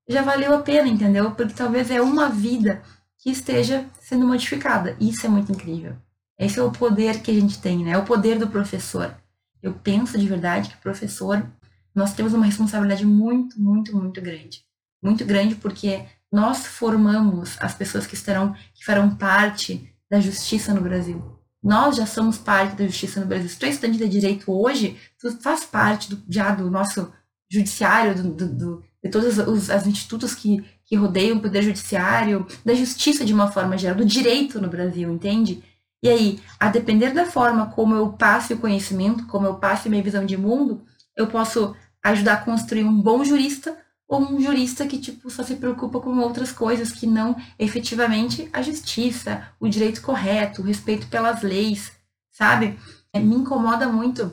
[0.09, 1.31] já valeu a pena, entendeu?
[1.33, 2.83] Porque talvez é uma vida
[3.19, 4.97] que esteja sendo modificada.
[5.01, 5.97] Isso é muito incrível.
[6.39, 7.93] Esse é o poder que a gente tem, né?
[7.93, 9.15] É o poder do professor.
[9.63, 11.47] Eu penso de verdade que professor,
[11.95, 14.63] nós temos uma responsabilidade muito, muito, muito grande.
[15.03, 20.81] Muito grande porque nós formamos as pessoas que estarão, que farão parte da justiça no
[20.81, 21.34] Brasil.
[21.65, 23.49] Nós já somos parte da justiça no Brasil.
[23.49, 27.11] Se tu é estudante de direito hoje, tu faz parte do, já do nosso
[27.51, 32.47] judiciário, do, do, do de todos os, os institutos que, que rodeiam o poder judiciário,
[32.65, 35.63] da justiça de uma forma geral, do direito no Brasil, entende?
[36.03, 40.03] E aí, a depender da forma como eu passe o conhecimento, como eu passe minha
[40.03, 40.85] visão de mundo,
[41.17, 43.77] eu posso ajudar a construir um bom jurista
[44.09, 48.63] ou um jurista que tipo só se preocupa com outras coisas que não efetivamente a
[48.63, 51.93] justiça, o direito correto, o respeito pelas leis,
[52.31, 52.79] sabe?
[53.13, 54.31] É, me incomoda muito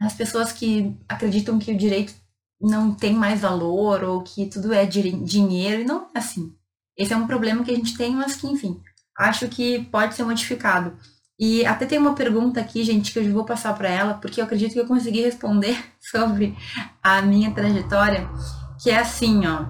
[0.00, 2.14] as pessoas que acreditam que o direito
[2.60, 6.54] não tem mais valor ou que tudo é dinheiro e não é assim.
[6.96, 8.80] Esse é um problema que a gente tem, mas que, enfim,
[9.18, 10.96] acho que pode ser modificado.
[11.38, 14.44] E até tem uma pergunta aqui, gente, que eu vou passar para ela, porque eu
[14.44, 16.56] acredito que eu consegui responder sobre
[17.02, 18.26] a minha trajetória
[18.86, 19.66] que é assim, ó.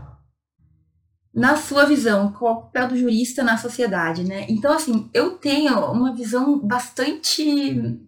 [1.33, 4.45] Na sua visão, qual é o papel do jurista na sociedade, né?
[4.47, 7.99] Então, assim, eu tenho uma visão bastante,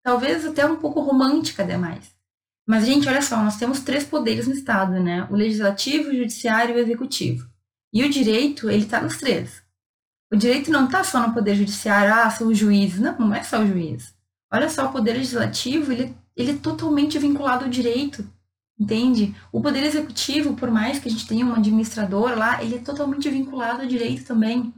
[0.00, 2.14] talvez até um pouco romântica demais.
[2.64, 5.26] Mas, gente, olha só, nós temos três poderes no Estado, né?
[5.28, 7.44] O legislativo, o judiciário e o executivo.
[7.92, 9.60] E o direito, ele tá nos três.
[10.32, 12.96] O direito não tá só no poder judiciário, ah, sou o juiz.
[13.00, 14.14] Não, não é só o juiz.
[14.52, 18.24] Olha só, o poder legislativo, ele, ele é totalmente vinculado ao direito.
[18.78, 19.34] Entende?
[19.50, 23.28] O poder executivo, por mais que a gente tenha um administrador lá, ele é totalmente
[23.28, 24.72] vinculado ao direito também.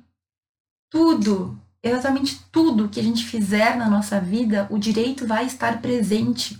[0.90, 6.58] Tudo, exatamente tudo que a gente fizer na nossa vida, o direito vai estar presente.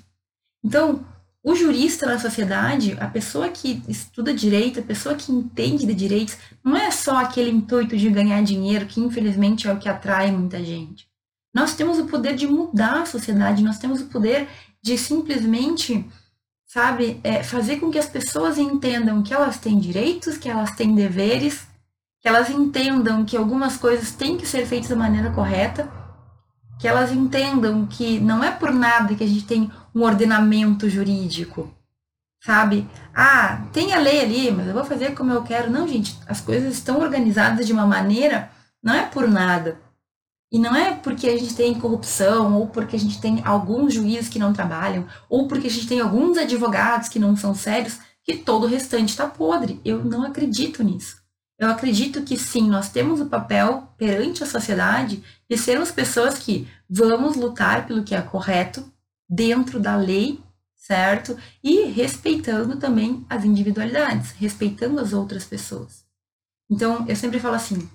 [0.62, 1.05] Então,
[1.42, 6.37] o jurista na sociedade, a pessoa que estuda direito, a pessoa que entende de direitos,
[6.62, 10.62] não é só aquele intuito de ganhar dinheiro, que infelizmente é o que atrai muita
[10.62, 11.09] gente.
[11.55, 14.48] Nós temos o poder de mudar a sociedade, nós temos o poder
[14.83, 16.07] de simplesmente
[16.73, 17.21] sabe?
[17.25, 21.67] É fazer com que as pessoas entendam que elas têm direitos, que elas têm deveres,
[22.21, 25.91] que elas entendam que algumas coisas têm que ser feitas da maneira correta,
[26.79, 31.75] que elas entendam que não é por nada que a gente tem um ordenamento jurídico,
[32.41, 32.89] sabe?
[33.13, 35.71] Ah, tem a lei ali, mas eu vou fazer como eu quero.
[35.71, 38.49] Não, gente, as coisas estão organizadas de uma maneira,
[38.81, 39.77] não é por nada.
[40.53, 44.29] E não é porque a gente tem corrupção, ou porque a gente tem alguns juízes
[44.29, 48.37] que não trabalham, ou porque a gente tem alguns advogados que não são sérios, que
[48.37, 49.81] todo o restante está podre.
[49.85, 51.21] Eu não acredito nisso.
[51.59, 56.67] Eu acredito que sim, nós temos o papel perante a sociedade de sermos pessoas que
[56.89, 58.91] vamos lutar pelo que é correto,
[59.29, 60.41] dentro da lei,
[60.75, 61.37] certo?
[61.63, 66.05] E respeitando também as individualidades, respeitando as outras pessoas.
[66.69, 67.89] Então, eu sempre falo assim: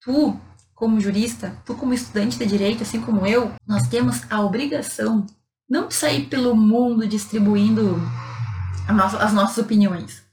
[0.00, 0.38] tu
[0.74, 5.26] como jurista, tu como estudante de direito, assim como eu, nós temos a obrigação
[5.68, 7.96] não de sair pelo mundo distribuindo
[8.86, 10.24] as nossas opiniões,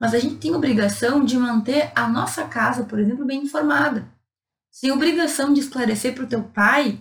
[0.00, 4.08] mas a gente tem obrigação de manter a nossa casa, por exemplo, bem informada.
[4.80, 7.00] Tem obrigação de esclarecer para o teu pai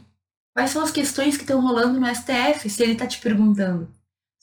[0.53, 3.87] quais são as questões que estão rolando no STF, se ele está te perguntando.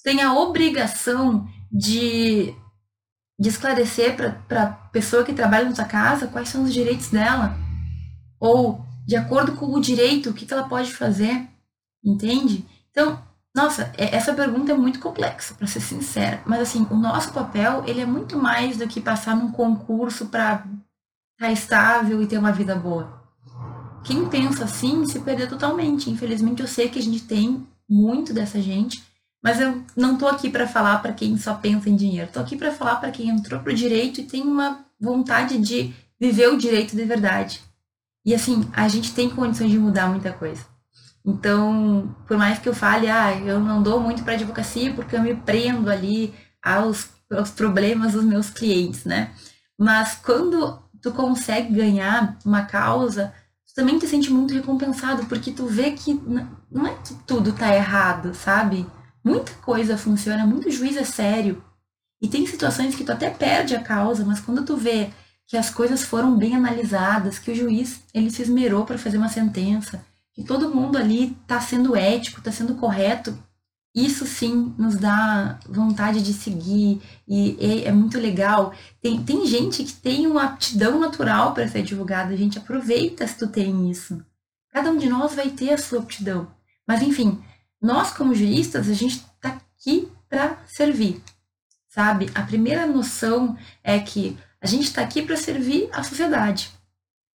[0.03, 2.55] Tem a obrigação de,
[3.39, 7.64] de esclarecer para a pessoa que trabalha na sua casa quais são os direitos dela
[8.45, 11.49] ou, de acordo com o direito, o que, ela pode fazer?
[12.05, 12.67] Entende?
[12.91, 13.19] Então,
[13.57, 16.43] nossa, é, essa pergunta é muito complexa, para ser sincera.
[16.45, 20.57] Mas, assim, o nosso papel, ele é muito mais do que passar num concurso para
[20.57, 20.67] estar
[21.39, 23.23] tá estável e ter uma vida boa.
[24.05, 26.11] Quem pensa assim se perdeu totalmente.
[26.11, 29.03] Infelizmente, eu sei que a gente tem muito dessa gente,
[29.43, 32.31] Mas eu não tô aqui para falar para quem só pensa em dinheiro.
[32.33, 36.49] Tô aqui para falar para quem entrou pro direito e tem uma vontade de viver
[36.49, 37.61] o direito de verdade.
[38.25, 40.65] E assim, a gente tem condições de mudar muita coisa.
[41.25, 45.23] Então, por mais que eu fale, ah, eu não dou muito para advocacia porque eu
[45.23, 49.33] me prendo ali aos, aos problemas dos meus clientes, né?
[49.79, 53.33] Mas quando tu consegue ganhar uma causa,
[53.67, 56.15] tu também te sente muito recompensado, porque tu vê que
[56.71, 58.87] não é que tudo tá errado, sabe?
[59.23, 61.63] Muita coisa funciona, muito juiz é sério.
[62.21, 65.11] E tem situações que tu até perde a causa, mas quando tu vê
[65.47, 69.29] que as coisas foram bem analisadas, que o juiz ele se esmerou para fazer uma
[69.29, 73.37] sentença, que todo mundo ali está sendo ético, está sendo correto,
[73.95, 78.75] isso sim nos dá vontade de seguir e, e é muito legal.
[79.01, 83.39] Tem, tem gente que tem uma aptidão natural para ser advogado, a gente aproveita se
[83.39, 84.21] tu tem isso.
[84.71, 86.49] Cada um de nós vai ter a sua aptidão.
[86.85, 87.41] Mas enfim,
[87.81, 91.23] nós como juristas, a gente está aqui para servir,
[91.89, 92.29] sabe?
[92.35, 96.73] A primeira noção é que a gente está aqui para servir a sociedade.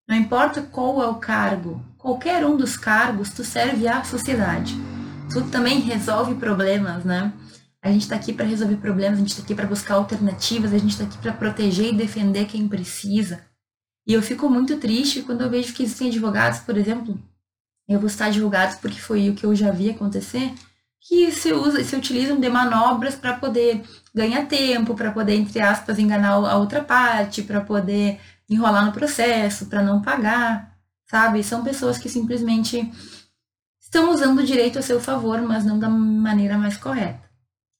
[0.08, 4.74] Não importa qual é o cargo, qualquer um dos cargos, tu serve à sociedade.
[5.30, 7.30] Tu também resolve problemas, né?
[7.82, 10.78] A gente está aqui para resolver problemas, a gente está aqui para buscar alternativas, a
[10.78, 13.44] gente está aqui para proteger e defender quem precisa.
[14.06, 17.22] E eu fico muito triste quando eu vejo que existem advogados, por exemplo,
[17.86, 20.54] eu vou estar advogados porque foi o que eu já vi acontecer,
[21.00, 23.82] que se, usa, se utilizam de manobras para poder
[24.14, 29.66] ganhar tempo, para poder, entre aspas, enganar a outra parte, para poder enrolar no processo,
[29.66, 30.76] para não pagar,
[31.08, 31.42] sabe?
[31.42, 32.90] São pessoas que simplesmente
[33.80, 37.28] estão usando o direito a seu favor, mas não da maneira mais correta.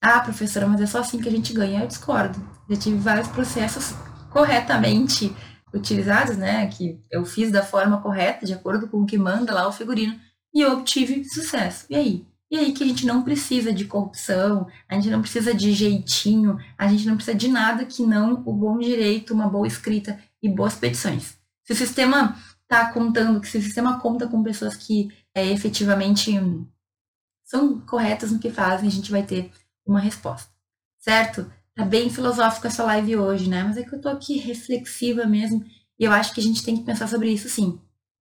[0.01, 1.81] Ah, professora, mas é só assim que a gente ganha.
[1.81, 2.39] Eu discordo.
[2.69, 3.93] Já tive vários processos
[4.31, 5.35] corretamente
[5.73, 6.67] utilizados, né?
[6.67, 10.19] Que eu fiz da forma correta, de acordo com o que manda lá o figurino,
[10.53, 11.85] e obtive sucesso.
[11.89, 12.27] E aí?
[12.51, 16.57] E aí que a gente não precisa de corrupção, a gente não precisa de jeitinho,
[16.77, 20.49] a gente não precisa de nada que não o bom direito, uma boa escrita e
[20.49, 21.37] boas petições.
[21.63, 26.31] Se o sistema está contando, se o sistema conta com pessoas que é, efetivamente
[27.43, 29.51] são corretas no que fazem, a gente vai ter
[29.85, 30.51] uma resposta.
[30.97, 31.51] Certo?
[31.75, 33.63] Tá bem filosófico essa live hoje, né?
[33.63, 35.63] Mas é que eu tô aqui reflexiva mesmo,
[35.97, 37.79] e eu acho que a gente tem que pensar sobre isso sim.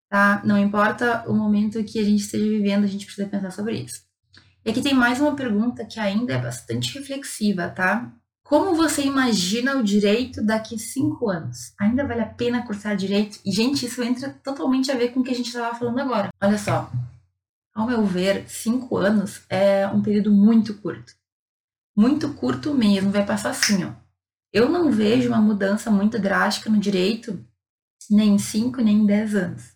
[0.09, 0.43] Tá?
[0.45, 4.08] Não importa o momento que a gente esteja vivendo, a gente precisa pensar sobre isso.
[4.69, 8.13] E aqui tem mais uma pergunta que ainda é bastante reflexiva, tá?
[8.45, 11.73] Como você imagina o direito daqui cinco anos?
[11.81, 13.41] Ainda vale a pena cursar direito?
[13.47, 16.29] E, gente, isso entra totalmente a ver com o que a gente estava falando agora.
[16.39, 16.93] Olha só,
[17.75, 21.15] ao meu ver, cinco anos é um período muito curto.
[21.97, 23.93] Muito curto mesmo, vai passar assim, ó.
[24.53, 27.43] Eu não vejo uma mudança muito drástica no direito
[28.11, 29.73] nem em cinco nem em dez anos.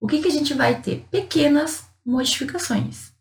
[0.00, 1.06] O que, que a gente vai ter?
[1.10, 3.14] Pequenas modificações,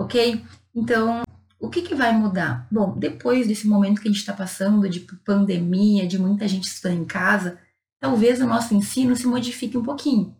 [0.00, 0.42] ok?
[0.74, 1.22] Então,
[1.58, 2.66] o que, que vai mudar?
[2.70, 7.02] Bom, depois desse momento que a gente está passando, de pandemia, de muita gente estudando
[7.02, 7.58] em casa,
[8.00, 10.34] talvez o nosso ensino se modifique um pouquinho.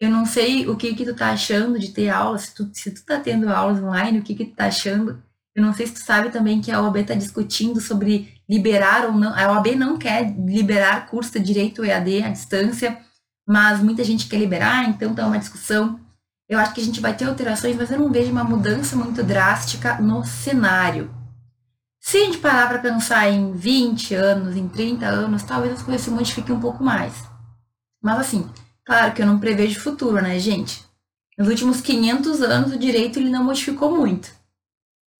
[0.00, 2.90] Eu não sei o que que tu tá achando de ter aulas, se tu, se
[2.90, 5.22] tu tá tendo aulas online, o que que tu tá achando.
[5.54, 9.12] Eu não sei se tu sabe também que a OAB está discutindo sobre liberar ou
[9.12, 9.34] não.
[9.34, 12.98] A OAB não quer liberar curso de direito EAD à distância,
[13.46, 16.00] mas muita gente quer liberar, então tá uma discussão.
[16.50, 19.22] Eu acho que a gente vai ter alterações, mas eu não vejo uma mudança muito
[19.22, 21.08] drástica no cenário.
[22.00, 26.02] Se a gente parar para pensar em 20 anos, em 30 anos, talvez as coisas
[26.02, 27.14] se modifiquem um pouco mais.
[28.02, 28.50] Mas assim,
[28.84, 30.84] claro que eu não prevejo futuro, né, gente?
[31.38, 34.28] Nos últimos 500 anos, o direito ele não modificou muito.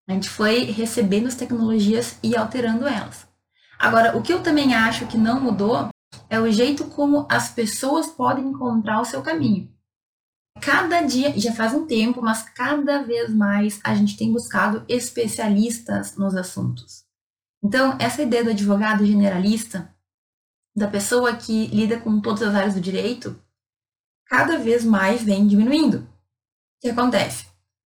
[0.08, 3.24] A gente foi recebendo as tecnologias e alterando elas.
[3.78, 5.90] Agora, o que eu também acho que não mudou
[6.28, 9.70] é o jeito como as pessoas podem encontrar o seu caminho
[10.60, 16.16] cada dia, já faz um tempo, mas cada vez mais a gente tem buscado especialistas
[16.16, 17.04] nos assuntos.
[17.62, 19.94] Então, essa ideia do advogado generalista,
[20.74, 23.38] da pessoa que lida com todas as áreas do direito,
[24.26, 25.98] cada vez mais vem diminuindo.
[25.98, 26.06] O
[26.80, 27.46] que acontece?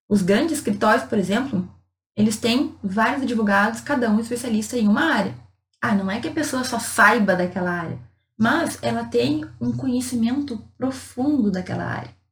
[0.10, 1.68] Os grandes escritórios, por exemplo,
[2.16, 5.36] eles têm vários advogados, cada um especialista em uma área.
[5.82, 8.00] Ah, não é que a pessoa só saiba daquela área,
[8.38, 12.23] mas ela tem um conhecimento profundo daquela área.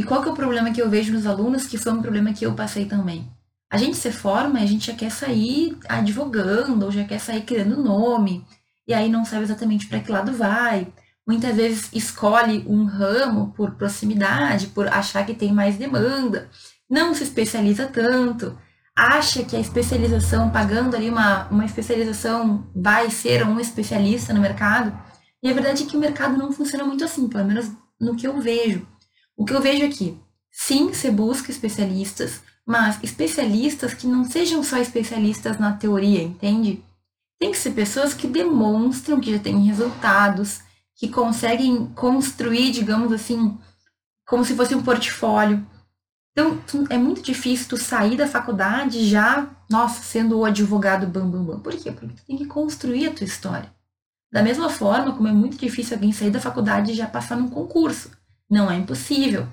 [0.00, 2.32] E qual que é o problema que eu vejo nos alunos, que foi um problema
[2.32, 3.30] que eu passei também?
[3.70, 7.42] A gente se forma e a gente já quer sair advogando, ou já quer sair
[7.42, 8.42] criando nome,
[8.88, 10.90] e aí não sabe exatamente para que lado vai.
[11.28, 16.48] Muitas vezes escolhe um ramo por proximidade, por achar que tem mais demanda,
[16.88, 18.58] não se especializa tanto,
[18.96, 24.98] acha que a especialização, pagando ali uma, uma especialização, vai ser um especialista no mercado.
[25.42, 27.70] E a verdade é que o mercado não funciona muito assim, pelo menos
[28.00, 28.88] no que eu vejo.
[29.40, 30.18] O que eu vejo aqui,
[30.50, 36.84] sim, você busca especialistas, mas especialistas que não sejam só especialistas na teoria, entende?
[37.38, 40.60] Tem que ser pessoas que demonstram que já têm resultados,
[40.94, 43.58] que conseguem construir, digamos assim,
[44.26, 45.66] como se fosse um portfólio.
[46.32, 46.60] Então,
[46.90, 51.60] é muito difícil tu sair da faculdade já, nossa, sendo o advogado bam, bam, bam.
[51.60, 51.90] Por quê?
[51.90, 53.72] Porque tu tem que construir a tua história.
[54.30, 57.48] Da mesma forma como é muito difícil alguém sair da faculdade e já passar num
[57.48, 58.19] concurso.
[58.50, 59.46] Não é impossível.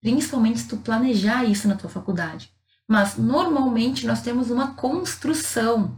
[0.00, 2.52] Principalmente se tu planejar isso na tua faculdade.
[2.88, 5.96] Mas, normalmente, nós temos uma construção,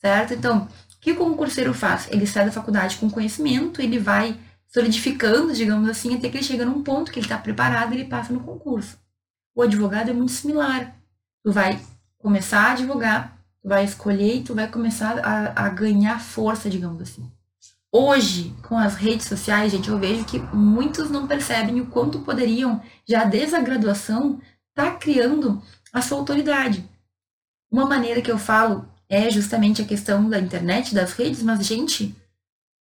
[0.00, 0.32] certo?
[0.32, 2.06] Então, o que o concurseiro faz?
[2.08, 4.38] Ele sai da faculdade com conhecimento, ele vai
[4.68, 8.08] solidificando, digamos assim, até que ele chega num ponto que ele está preparado e ele
[8.08, 8.96] passa no concurso.
[9.54, 10.94] O advogado é muito similar.
[11.42, 11.80] Tu vai
[12.18, 17.02] começar a advogar, tu vai escolher e tu vai começar a, a ganhar força, digamos
[17.02, 17.28] assim.
[17.92, 22.80] Hoje, com as redes sociais, gente, eu vejo que muitos não percebem o quanto poderiam,
[23.04, 25.60] já desde a graduação, estar tá criando
[25.92, 26.88] a sua autoridade.
[27.70, 32.14] Uma maneira que eu falo é justamente a questão da internet, das redes, mas, gente,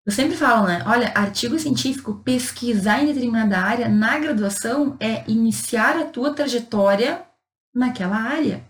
[0.05, 0.83] eu sempre falo, né?
[0.85, 7.25] Olha, artigo científico, pesquisar em determinada área na graduação é iniciar a tua trajetória
[7.73, 8.63] naquela área.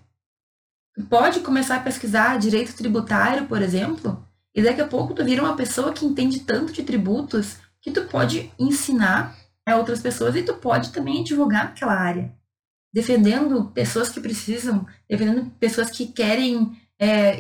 [0.95, 5.41] Tu pode começar a pesquisar direito tributário, por exemplo, e daqui a pouco tu vira
[5.41, 9.36] uma pessoa que entende tanto de tributos que tu pode ensinar
[9.66, 12.34] a outras pessoas e tu pode também advogar naquela área.
[12.93, 17.39] Defendendo pessoas que precisam, defendendo pessoas que querem é,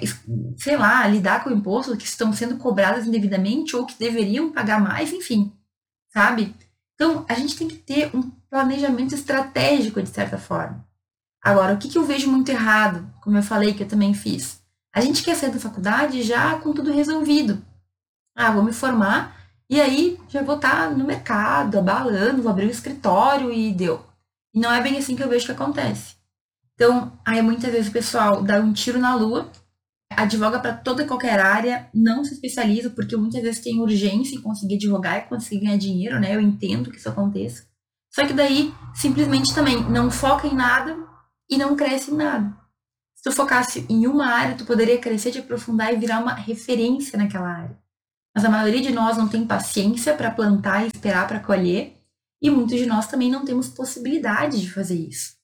[0.57, 5.13] sei lá, lidar com impostos que estão sendo cobradas indevidamente ou que deveriam pagar mais,
[5.13, 5.53] enfim,
[6.11, 6.55] sabe?
[6.95, 10.83] Então, a gente tem que ter um planejamento estratégico, de certa forma.
[11.43, 14.60] Agora, o que, que eu vejo muito errado, como eu falei que eu também fiz?
[14.93, 17.61] A gente quer sair da faculdade já com tudo resolvido.
[18.35, 19.37] Ah, vou me formar
[19.69, 24.05] e aí já vou estar no mercado, abalando, vou abrir um escritório e deu.
[24.53, 26.15] E não é bem assim que eu vejo que acontece.
[26.75, 29.49] Então, aí muitas vezes o pessoal dá um tiro na lua,
[30.09, 34.41] advoga para toda e qualquer área, não se especializa, porque muitas vezes tem urgência em
[34.41, 36.35] conseguir advogar e conseguir ganhar dinheiro, né?
[36.35, 37.63] Eu entendo que isso aconteça.
[38.09, 40.97] Só que daí, simplesmente também não foca em nada
[41.49, 42.60] e não cresce em nada.
[43.21, 47.19] Se tu focasse em uma área, tu poderia crescer, te aprofundar e virar uma referência
[47.19, 47.77] naquela área.
[48.35, 52.01] Mas a maioria de nós não tem paciência para plantar e esperar para colher,
[52.41, 55.35] e muitos de nós também não temos possibilidade de fazer isso.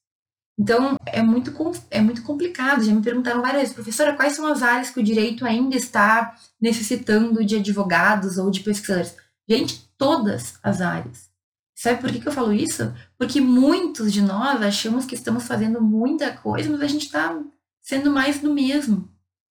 [0.59, 1.53] Então, é muito,
[1.91, 2.83] é muito complicado.
[2.83, 6.35] Já me perguntaram várias vezes, professora, quais são as áreas que o direito ainda está
[6.59, 9.15] necessitando de advogados ou de pesquisadores?
[9.47, 11.29] Gente, todas as áreas.
[11.75, 12.91] Sabe por que, que eu falo isso?
[13.19, 17.39] Porque muitos de nós achamos que estamos fazendo muita coisa, mas a gente está
[17.87, 19.09] sendo mais do mesmo.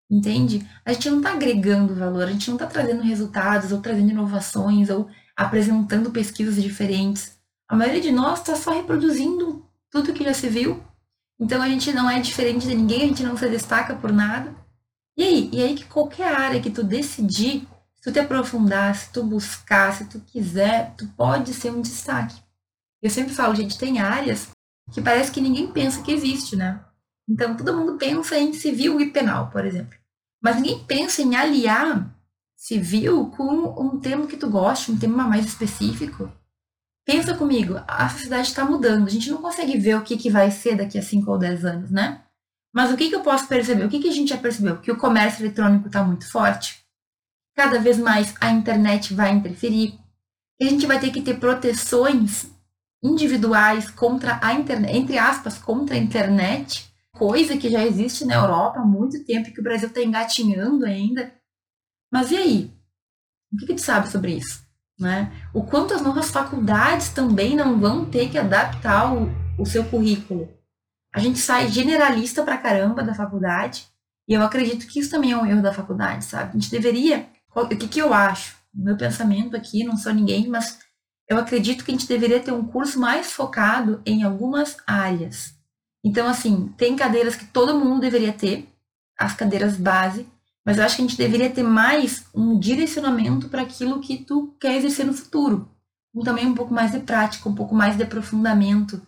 [0.10, 0.68] Entende?
[0.86, 4.90] A gente não está agregando valor, a gente não está trazendo resultados, ou trazendo inovações,
[4.90, 7.38] ou apresentando pesquisas diferentes.
[7.68, 10.84] A maioria de nós está só reproduzindo tudo que já se viu
[11.40, 14.56] então a gente não é diferente de ninguém, a gente não se destaca por nada.
[15.18, 15.50] E aí?
[15.52, 19.94] E aí que qualquer área que tu decidir, se tu te aprofundar, se tu buscar,
[19.94, 22.42] se tu quiser, tu pode ser um destaque.
[23.02, 24.50] Eu sempre falo, gente, tem áreas
[24.92, 26.84] que parece que ninguém pensa que existe, né?
[27.28, 29.98] Então todo mundo pensa em civil e penal, por exemplo.
[30.42, 32.14] Mas ninguém pensa em aliar
[32.56, 33.44] civil com
[33.80, 36.32] um tema que tu goste, um tema mais específico.
[37.06, 40.50] Pensa comigo, a sociedade está mudando, a gente não consegue ver o que, que vai
[40.50, 42.24] ser daqui a 5 ou 10 anos, né?
[42.74, 43.86] Mas o que, que eu posso perceber?
[43.86, 44.78] O que, que a gente já percebeu?
[44.78, 46.84] Que o comércio eletrônico está muito forte,
[47.56, 49.98] cada vez mais a internet vai interferir,
[50.62, 52.48] a gente vai ter que ter proteções
[53.04, 58.80] individuais contra a internet, entre aspas, contra a internet, coisa que já existe na Europa
[58.80, 61.34] há muito tempo e que o Brasil está engatinhando ainda.
[62.12, 62.74] Mas e aí?
[63.52, 64.64] O que, que tu sabe sobre isso?
[65.00, 65.32] Né?
[65.54, 70.50] O quanto as nossas faculdades também não vão ter que adaptar o, o seu currículo.
[71.14, 73.88] A gente sai generalista pra caramba da faculdade,
[74.28, 76.50] e eu acredito que isso também é um erro da faculdade, sabe?
[76.50, 77.28] A gente deveria.
[77.54, 78.58] O que, que eu acho?
[78.74, 80.80] O meu pensamento aqui, não sou ninguém, mas
[81.30, 85.55] eu acredito que a gente deveria ter um curso mais focado em algumas áreas.
[86.06, 88.70] Então, assim, tem cadeiras que todo mundo deveria ter,
[89.18, 90.30] as cadeiras base,
[90.64, 94.56] mas eu acho que a gente deveria ter mais um direcionamento para aquilo que tu
[94.60, 95.68] quer exercer no futuro.
[96.24, 99.02] Também um pouco mais de prática, um pouco mais de aprofundamento,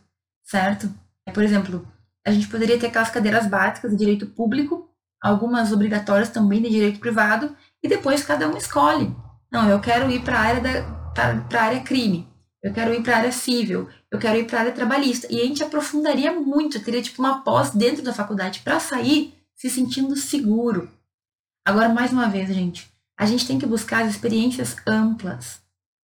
[0.43, 0.91] certo?
[1.31, 1.87] Por exemplo,
[2.25, 4.89] a gente poderia ter aquelas cadeiras básicas de direito público,
[5.21, 9.15] algumas obrigatórias também de direito privado, e depois cada um escolhe.
[9.51, 12.27] Não, eu quero ir para a área da área crime,
[12.61, 15.27] eu quero ir para a área civil, eu quero ir para a área trabalhista.
[15.29, 19.69] E a gente aprofundaria muito, teria tipo uma pós dentro da faculdade para sair se
[19.69, 20.89] sentindo seguro,
[21.67, 22.89] Agora, mais uma vez, gente,
[23.19, 25.59] a gente tem que buscar as experiências amplas,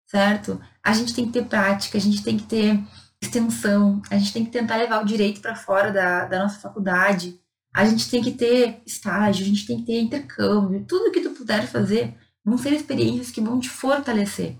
[0.06, 0.58] certo?
[0.82, 2.82] A gente tem que ter prática, a gente tem que ter
[3.22, 7.38] extensão, a gente tem que tentar levar o direito para fora da, da nossa faculdade,
[7.74, 11.32] a gente tem que ter estágio, a gente tem que ter intercâmbio, tudo que tu
[11.32, 14.56] puder fazer vão ser experiências que vão te fortalecer,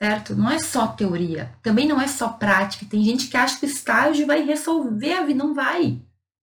[0.00, 0.34] certo?
[0.34, 2.86] Não é só teoria, também não é só prática.
[2.88, 6.00] Tem gente que acha que o estágio vai resolver a vida, não vai.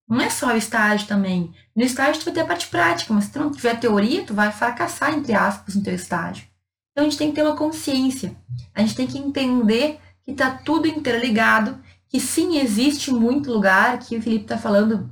[0.07, 1.53] Não é só o estágio também.
[1.75, 4.33] No estágio tu vai ter a parte prática, mas se tu não tiver teoria, tu
[4.33, 6.45] vai fracassar, entre aspas, no teu estágio.
[6.91, 8.35] Então a gente tem que ter uma consciência.
[8.73, 14.17] A gente tem que entender que está tudo interligado, que sim, existe muito lugar, que
[14.17, 15.09] o Felipe está falando,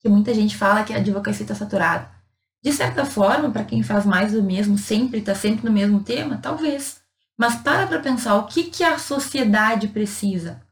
[0.00, 2.10] que muita gente fala que a advocacia está saturada.
[2.62, 6.38] De certa forma, para quem faz mais do mesmo, sempre está sempre no mesmo tema,
[6.38, 7.01] talvez.
[7.38, 10.62] Mas para para pensar o que, que a sociedade precisa.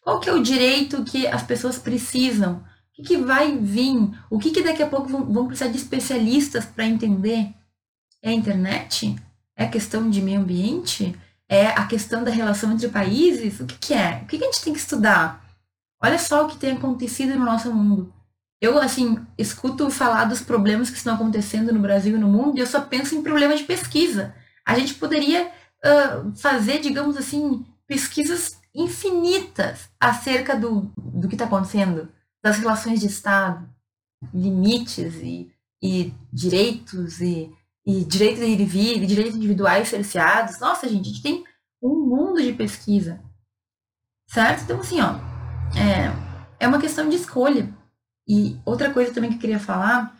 [0.00, 2.56] Qual que é o direito que as pessoas precisam?
[2.56, 4.10] O que, que vai vir?
[4.28, 7.54] O que, que daqui a pouco vão, vão precisar de especialistas para entender?
[8.22, 9.16] É a internet?
[9.56, 11.18] É a questão de meio ambiente?
[11.48, 13.60] É a questão da relação entre países?
[13.60, 14.20] O que, que é?
[14.22, 15.42] O que, que a gente tem que estudar?
[16.02, 18.12] Olha só o que tem acontecido no nosso mundo.
[18.60, 22.60] Eu, assim, escuto falar dos problemas que estão acontecendo no Brasil e no mundo e
[22.60, 24.34] eu só penso em problemas de pesquisa.
[24.64, 25.50] A gente poderia
[26.36, 32.08] fazer, digamos assim, pesquisas infinitas acerca do, do que está acontecendo,
[32.42, 33.68] das relações de Estado,
[34.32, 35.52] limites e,
[35.82, 37.52] e direitos e
[37.84, 40.58] e direito de ir e vir, direitos individuais cerceados.
[40.60, 41.44] Nossa, gente, a gente tem
[41.82, 43.20] um mundo de pesquisa.
[44.28, 44.62] Certo?
[44.62, 45.16] Então, assim, ó,
[45.76, 47.68] é, é uma questão de escolha.
[48.26, 50.16] E outra coisa também que eu queria falar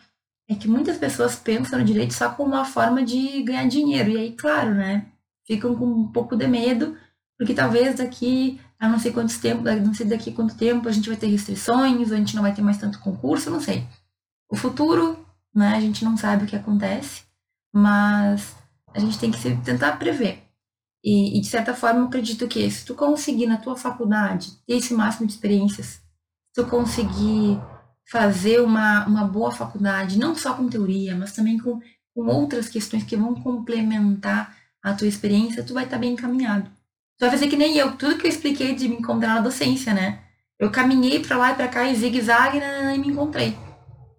[0.49, 4.11] é que muitas pessoas pensam no direito só como uma forma de ganhar dinheiro.
[4.11, 5.05] E aí, claro, né?
[5.45, 6.97] Ficam com um pouco de medo,
[7.37, 10.91] porque talvez daqui a não sei quanto tempo, não sei daqui a quanto tempo a
[10.91, 13.85] gente vai ter restrições, a gente não vai ter mais tanto concurso, não sei.
[14.49, 15.75] O futuro, né?
[15.75, 17.23] A gente não sabe o que acontece
[17.73, 18.55] mas
[18.93, 20.43] a gente tem que se, tentar prever.
[21.03, 24.75] E, e, de certa forma, eu acredito que se tu conseguir na tua faculdade ter
[24.75, 26.01] esse máximo de experiências, se
[26.53, 27.59] tu conseguir
[28.09, 31.81] fazer uma, uma boa faculdade, não só com teoria, mas também com,
[32.13, 36.69] com outras questões que vão complementar a tua experiência, tu vai estar tá bem encaminhado.
[37.17, 39.93] Tu vai fazer que nem eu, tudo que eu expliquei de me encontrar na docência,
[39.93, 40.19] né?
[40.59, 43.57] Eu caminhei para lá e para cá e zigue-zague e me encontrei.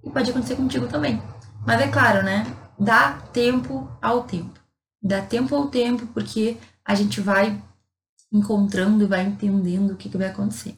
[0.02, 1.22] E pode acontecer contigo também.
[1.66, 2.44] Mas é claro, né?
[2.78, 4.58] dá tempo ao tempo.
[5.02, 7.60] Dá tempo ao tempo, porque a gente vai
[8.32, 10.76] encontrando e vai entendendo o que, que vai acontecer.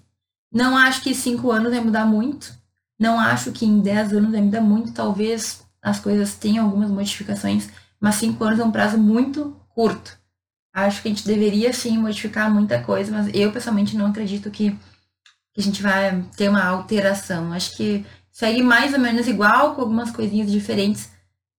[0.53, 2.55] Não acho que cinco anos vai mudar muito.
[2.99, 4.93] Não acho que em dez anos vai mudar muito.
[4.93, 7.68] Talvez as coisas tenham algumas modificações,
[8.01, 10.18] mas cinco anos é um prazo muito curto.
[10.74, 14.77] Acho que a gente deveria sim modificar muita coisa, mas eu pessoalmente não acredito que,
[15.57, 17.53] a gente vai ter uma alteração.
[17.53, 21.11] Acho que segue mais ou menos igual, com algumas coisinhas diferentes,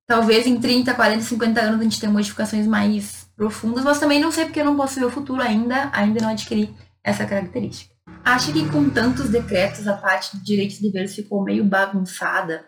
[0.08, 4.32] Talvez em 30, 40, 50 anos a gente tenha modificações mais profundas, mas também não
[4.32, 7.94] sei porque eu não posso ver o futuro ainda, ainda não adquiri essa característica.
[8.24, 12.66] Acho que com tantos decretos a parte de direitos e deveres ficou meio bagunçada.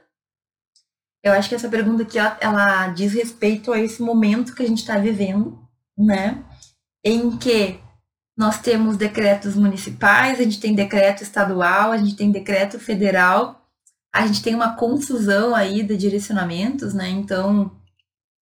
[1.24, 4.68] Eu acho que essa pergunta aqui ela, ela diz respeito a esse momento que a
[4.68, 5.60] gente está vivendo,
[5.98, 6.44] né?
[7.04, 7.80] Em que
[8.38, 13.60] nós temos decretos municipais, a gente tem decreto estadual, a gente tem decreto federal
[14.12, 17.10] a gente tem uma confusão aí de direcionamentos, né?
[17.10, 17.72] Então,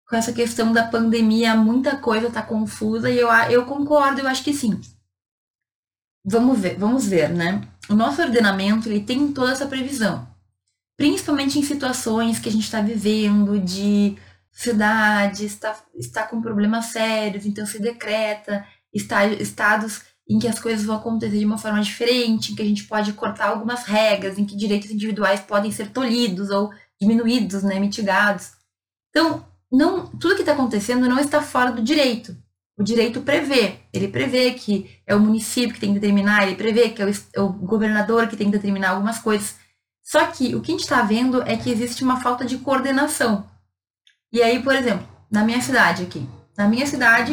[0.08, 4.44] com essa questão da pandemia, muita coisa está confusa e eu, eu concordo, eu acho
[4.44, 4.80] que sim.
[6.24, 7.62] Vamos ver, vamos ver, né?
[7.88, 10.26] O nosso ordenamento ele tem toda essa previsão,
[10.96, 14.16] principalmente em situações que a gente está vivendo de
[14.50, 20.84] sociedade está, está com problemas sérios, então se decreta está, estados em que as coisas
[20.84, 24.44] vão acontecer de uma forma diferente, em que a gente pode cortar algumas regras, em
[24.44, 26.70] que direitos individuais podem ser tolhidos ou
[27.00, 28.52] diminuídos, né, mitigados.
[29.10, 32.36] Então, não, tudo que está acontecendo não está fora do direito.
[32.76, 36.90] O direito prevê, ele prevê que é o município que tem que determinar, ele prevê
[36.90, 39.54] que é o, é o governador que tem que determinar algumas coisas.
[40.06, 43.44] Só que o que a gente está vendo é que existe uma falta de coordenação.
[44.32, 47.32] E aí, por exemplo, na minha cidade aqui, na minha cidade,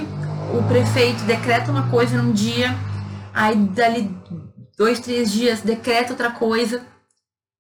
[0.52, 2.76] o prefeito decreta uma coisa num dia,
[3.32, 4.10] aí dali
[4.76, 6.84] dois, três dias decreta outra coisa.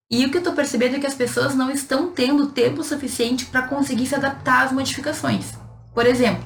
[0.10, 3.46] E o que eu estou percebendo é que as pessoas não estão tendo tempo suficiente
[3.46, 5.54] para conseguir se adaptar às modificações.
[5.94, 6.44] Por exemplo,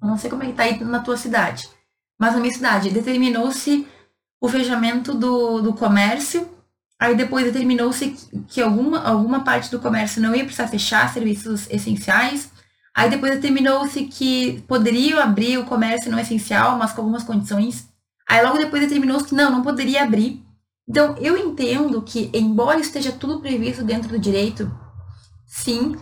[0.00, 1.68] eu não sei como é que está aí na tua cidade,
[2.16, 3.84] mas na minha cidade determinou-se
[4.40, 6.48] o fechamento do, do comércio,
[7.00, 8.14] aí depois determinou-se
[8.46, 12.50] que alguma, alguma parte do comércio não ia precisar fechar serviços essenciais,
[12.94, 17.88] Aí depois determinou-se que poderiam abrir o comércio não essencial, mas com algumas condições.
[18.28, 20.44] Aí logo depois determinou-se que não, não poderia abrir.
[20.88, 24.70] Então eu entendo que, embora esteja tudo previsto dentro do direito,
[25.46, 25.96] sim,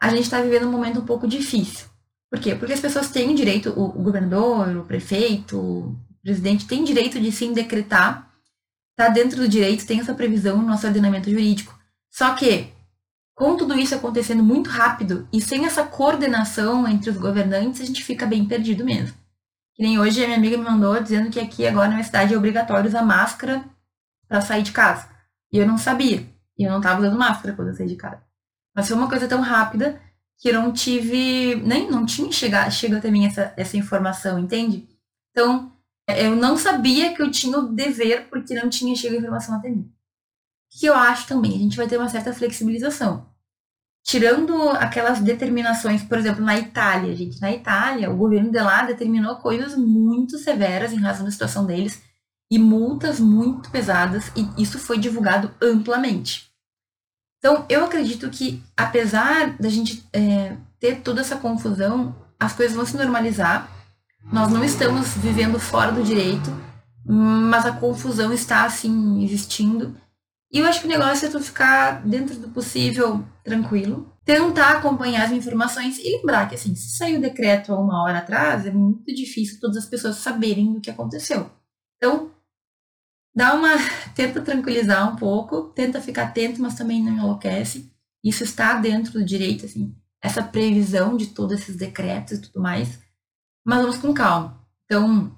[0.00, 1.86] a gente está vivendo um momento um pouco difícil.
[2.28, 2.54] Por quê?
[2.54, 7.52] Porque as pessoas têm direito, o, o governador, o prefeito, presidente tem direito de sim
[7.52, 8.31] decretar,
[8.92, 11.78] está dentro do direito, tem essa previsão no nosso ordenamento jurídico.
[12.10, 12.68] Só que,
[13.34, 18.04] com tudo isso acontecendo muito rápido e sem essa coordenação entre os governantes, a gente
[18.04, 19.16] fica bem perdido mesmo.
[19.74, 22.34] Que nem hoje a minha amiga me mandou dizendo que aqui agora na minha cidade
[22.34, 23.64] é obrigatório usar máscara
[24.28, 25.08] para sair de casa.
[25.50, 26.26] E eu não sabia.
[26.58, 28.22] E eu não estava usando máscara quando eu saí de casa.
[28.74, 30.00] Mas foi uma coisa tão rápida
[30.38, 34.88] que eu não tive, nem não tinha chegado, chegado até mim essa, essa informação, entende?
[35.30, 35.71] Então,
[36.08, 39.70] eu não sabia que eu tinha o dever porque não tinha chegado a informação até
[39.70, 39.90] mim.
[40.74, 41.54] O que eu acho também?
[41.54, 43.30] A gente vai ter uma certa flexibilização.
[44.04, 49.36] Tirando aquelas determinações, por exemplo, na Itália, gente, na Itália, o governo de lá determinou
[49.36, 52.02] coisas muito severas em razão da situação deles
[52.50, 56.52] e multas muito pesadas, e isso foi divulgado amplamente.
[57.38, 62.84] Então, eu acredito que, apesar da gente é, ter toda essa confusão, as coisas vão
[62.84, 63.70] se normalizar.
[64.30, 66.50] Nós não estamos vivendo fora do direito,
[67.04, 69.96] mas a confusão está, assim, existindo.
[70.52, 75.24] E eu acho que o negócio é tu ficar, dentro do possível, tranquilo, tentar acompanhar
[75.24, 78.70] as informações e lembrar que, assim, se saiu o decreto há uma hora atrás, é
[78.70, 81.50] muito difícil todas as pessoas saberem do que aconteceu.
[81.96, 82.30] Então,
[83.34, 83.70] dá uma.
[84.14, 87.90] Tenta tranquilizar um pouco, tenta ficar atento, mas também não enlouquece.
[88.22, 93.00] Isso está dentro do direito, assim, essa previsão de todos esses decretos e tudo mais.
[93.64, 94.60] Mas vamos com calma.
[94.84, 95.32] Então,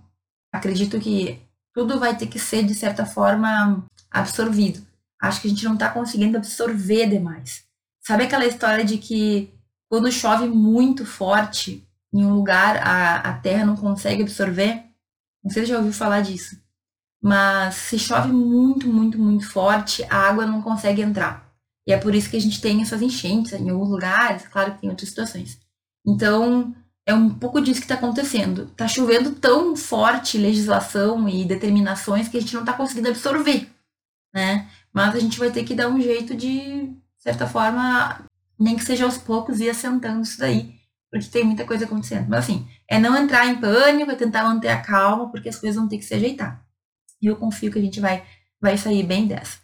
[0.52, 1.40] acredito que
[1.72, 4.86] tudo vai ter que ser, de certa forma, absorvido.
[5.20, 7.64] Acho que a gente não está conseguindo absorver demais.
[8.00, 9.52] Sabe aquela história de que
[9.88, 14.84] quando chove muito forte em um lugar, a, a terra não consegue absorver?
[15.42, 16.56] Não sei se já ouviu falar disso.
[17.22, 21.50] Mas se chove muito, muito, muito forte, a água não consegue entrar.
[21.86, 24.80] E é por isso que a gente tem essas enchentes em alguns lugares, claro que
[24.80, 25.58] tem outras situações.
[26.06, 26.74] Então,
[27.06, 28.64] é um pouco disso que está acontecendo.
[28.64, 33.68] Está chovendo tão forte legislação e determinações que a gente não está conseguindo absorver,
[34.34, 34.68] né?
[34.92, 38.24] Mas a gente vai ter que dar um jeito de, de certa forma,
[38.58, 40.74] nem que seja aos poucos, ir assentando isso daí,
[41.10, 42.28] porque tem muita coisa acontecendo.
[42.28, 45.76] Mas assim, é não entrar em pânico, é tentar manter a calma, porque as coisas
[45.76, 46.64] vão ter que se ajeitar.
[47.20, 48.24] E eu confio que a gente vai,
[48.60, 49.58] vai sair bem dessa.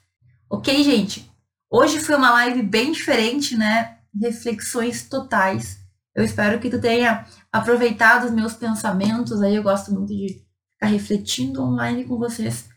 [0.49, 1.31] Ok, gente?
[1.71, 3.99] Hoje foi uma live bem diferente, né?
[4.21, 5.79] Reflexões totais.
[6.15, 9.41] Eu espero que tu tenha aproveitado os meus pensamentos.
[9.43, 10.43] Aí eu gosto muito de
[10.75, 12.69] ficar refletindo online com vocês.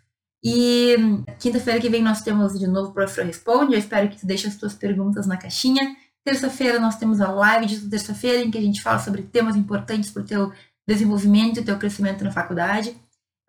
[0.44, 0.96] E
[1.40, 3.74] quinta-feira que vem nós temos de novo o Professor Responde.
[3.74, 5.96] Eu espero que tu deixe as tuas perguntas na caixinha.
[6.24, 10.12] Terça-feira nós temos a live de terça-feira em que a gente fala sobre temas importantes
[10.12, 10.52] para o teu
[10.88, 12.96] desenvolvimento e teu crescimento na faculdade.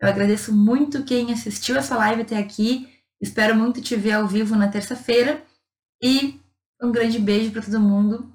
[0.01, 2.89] Eu agradeço muito quem assistiu essa live até aqui.
[3.21, 5.41] Espero muito te ver ao vivo na terça-feira.
[6.01, 6.39] E
[6.81, 8.34] um grande beijo para todo mundo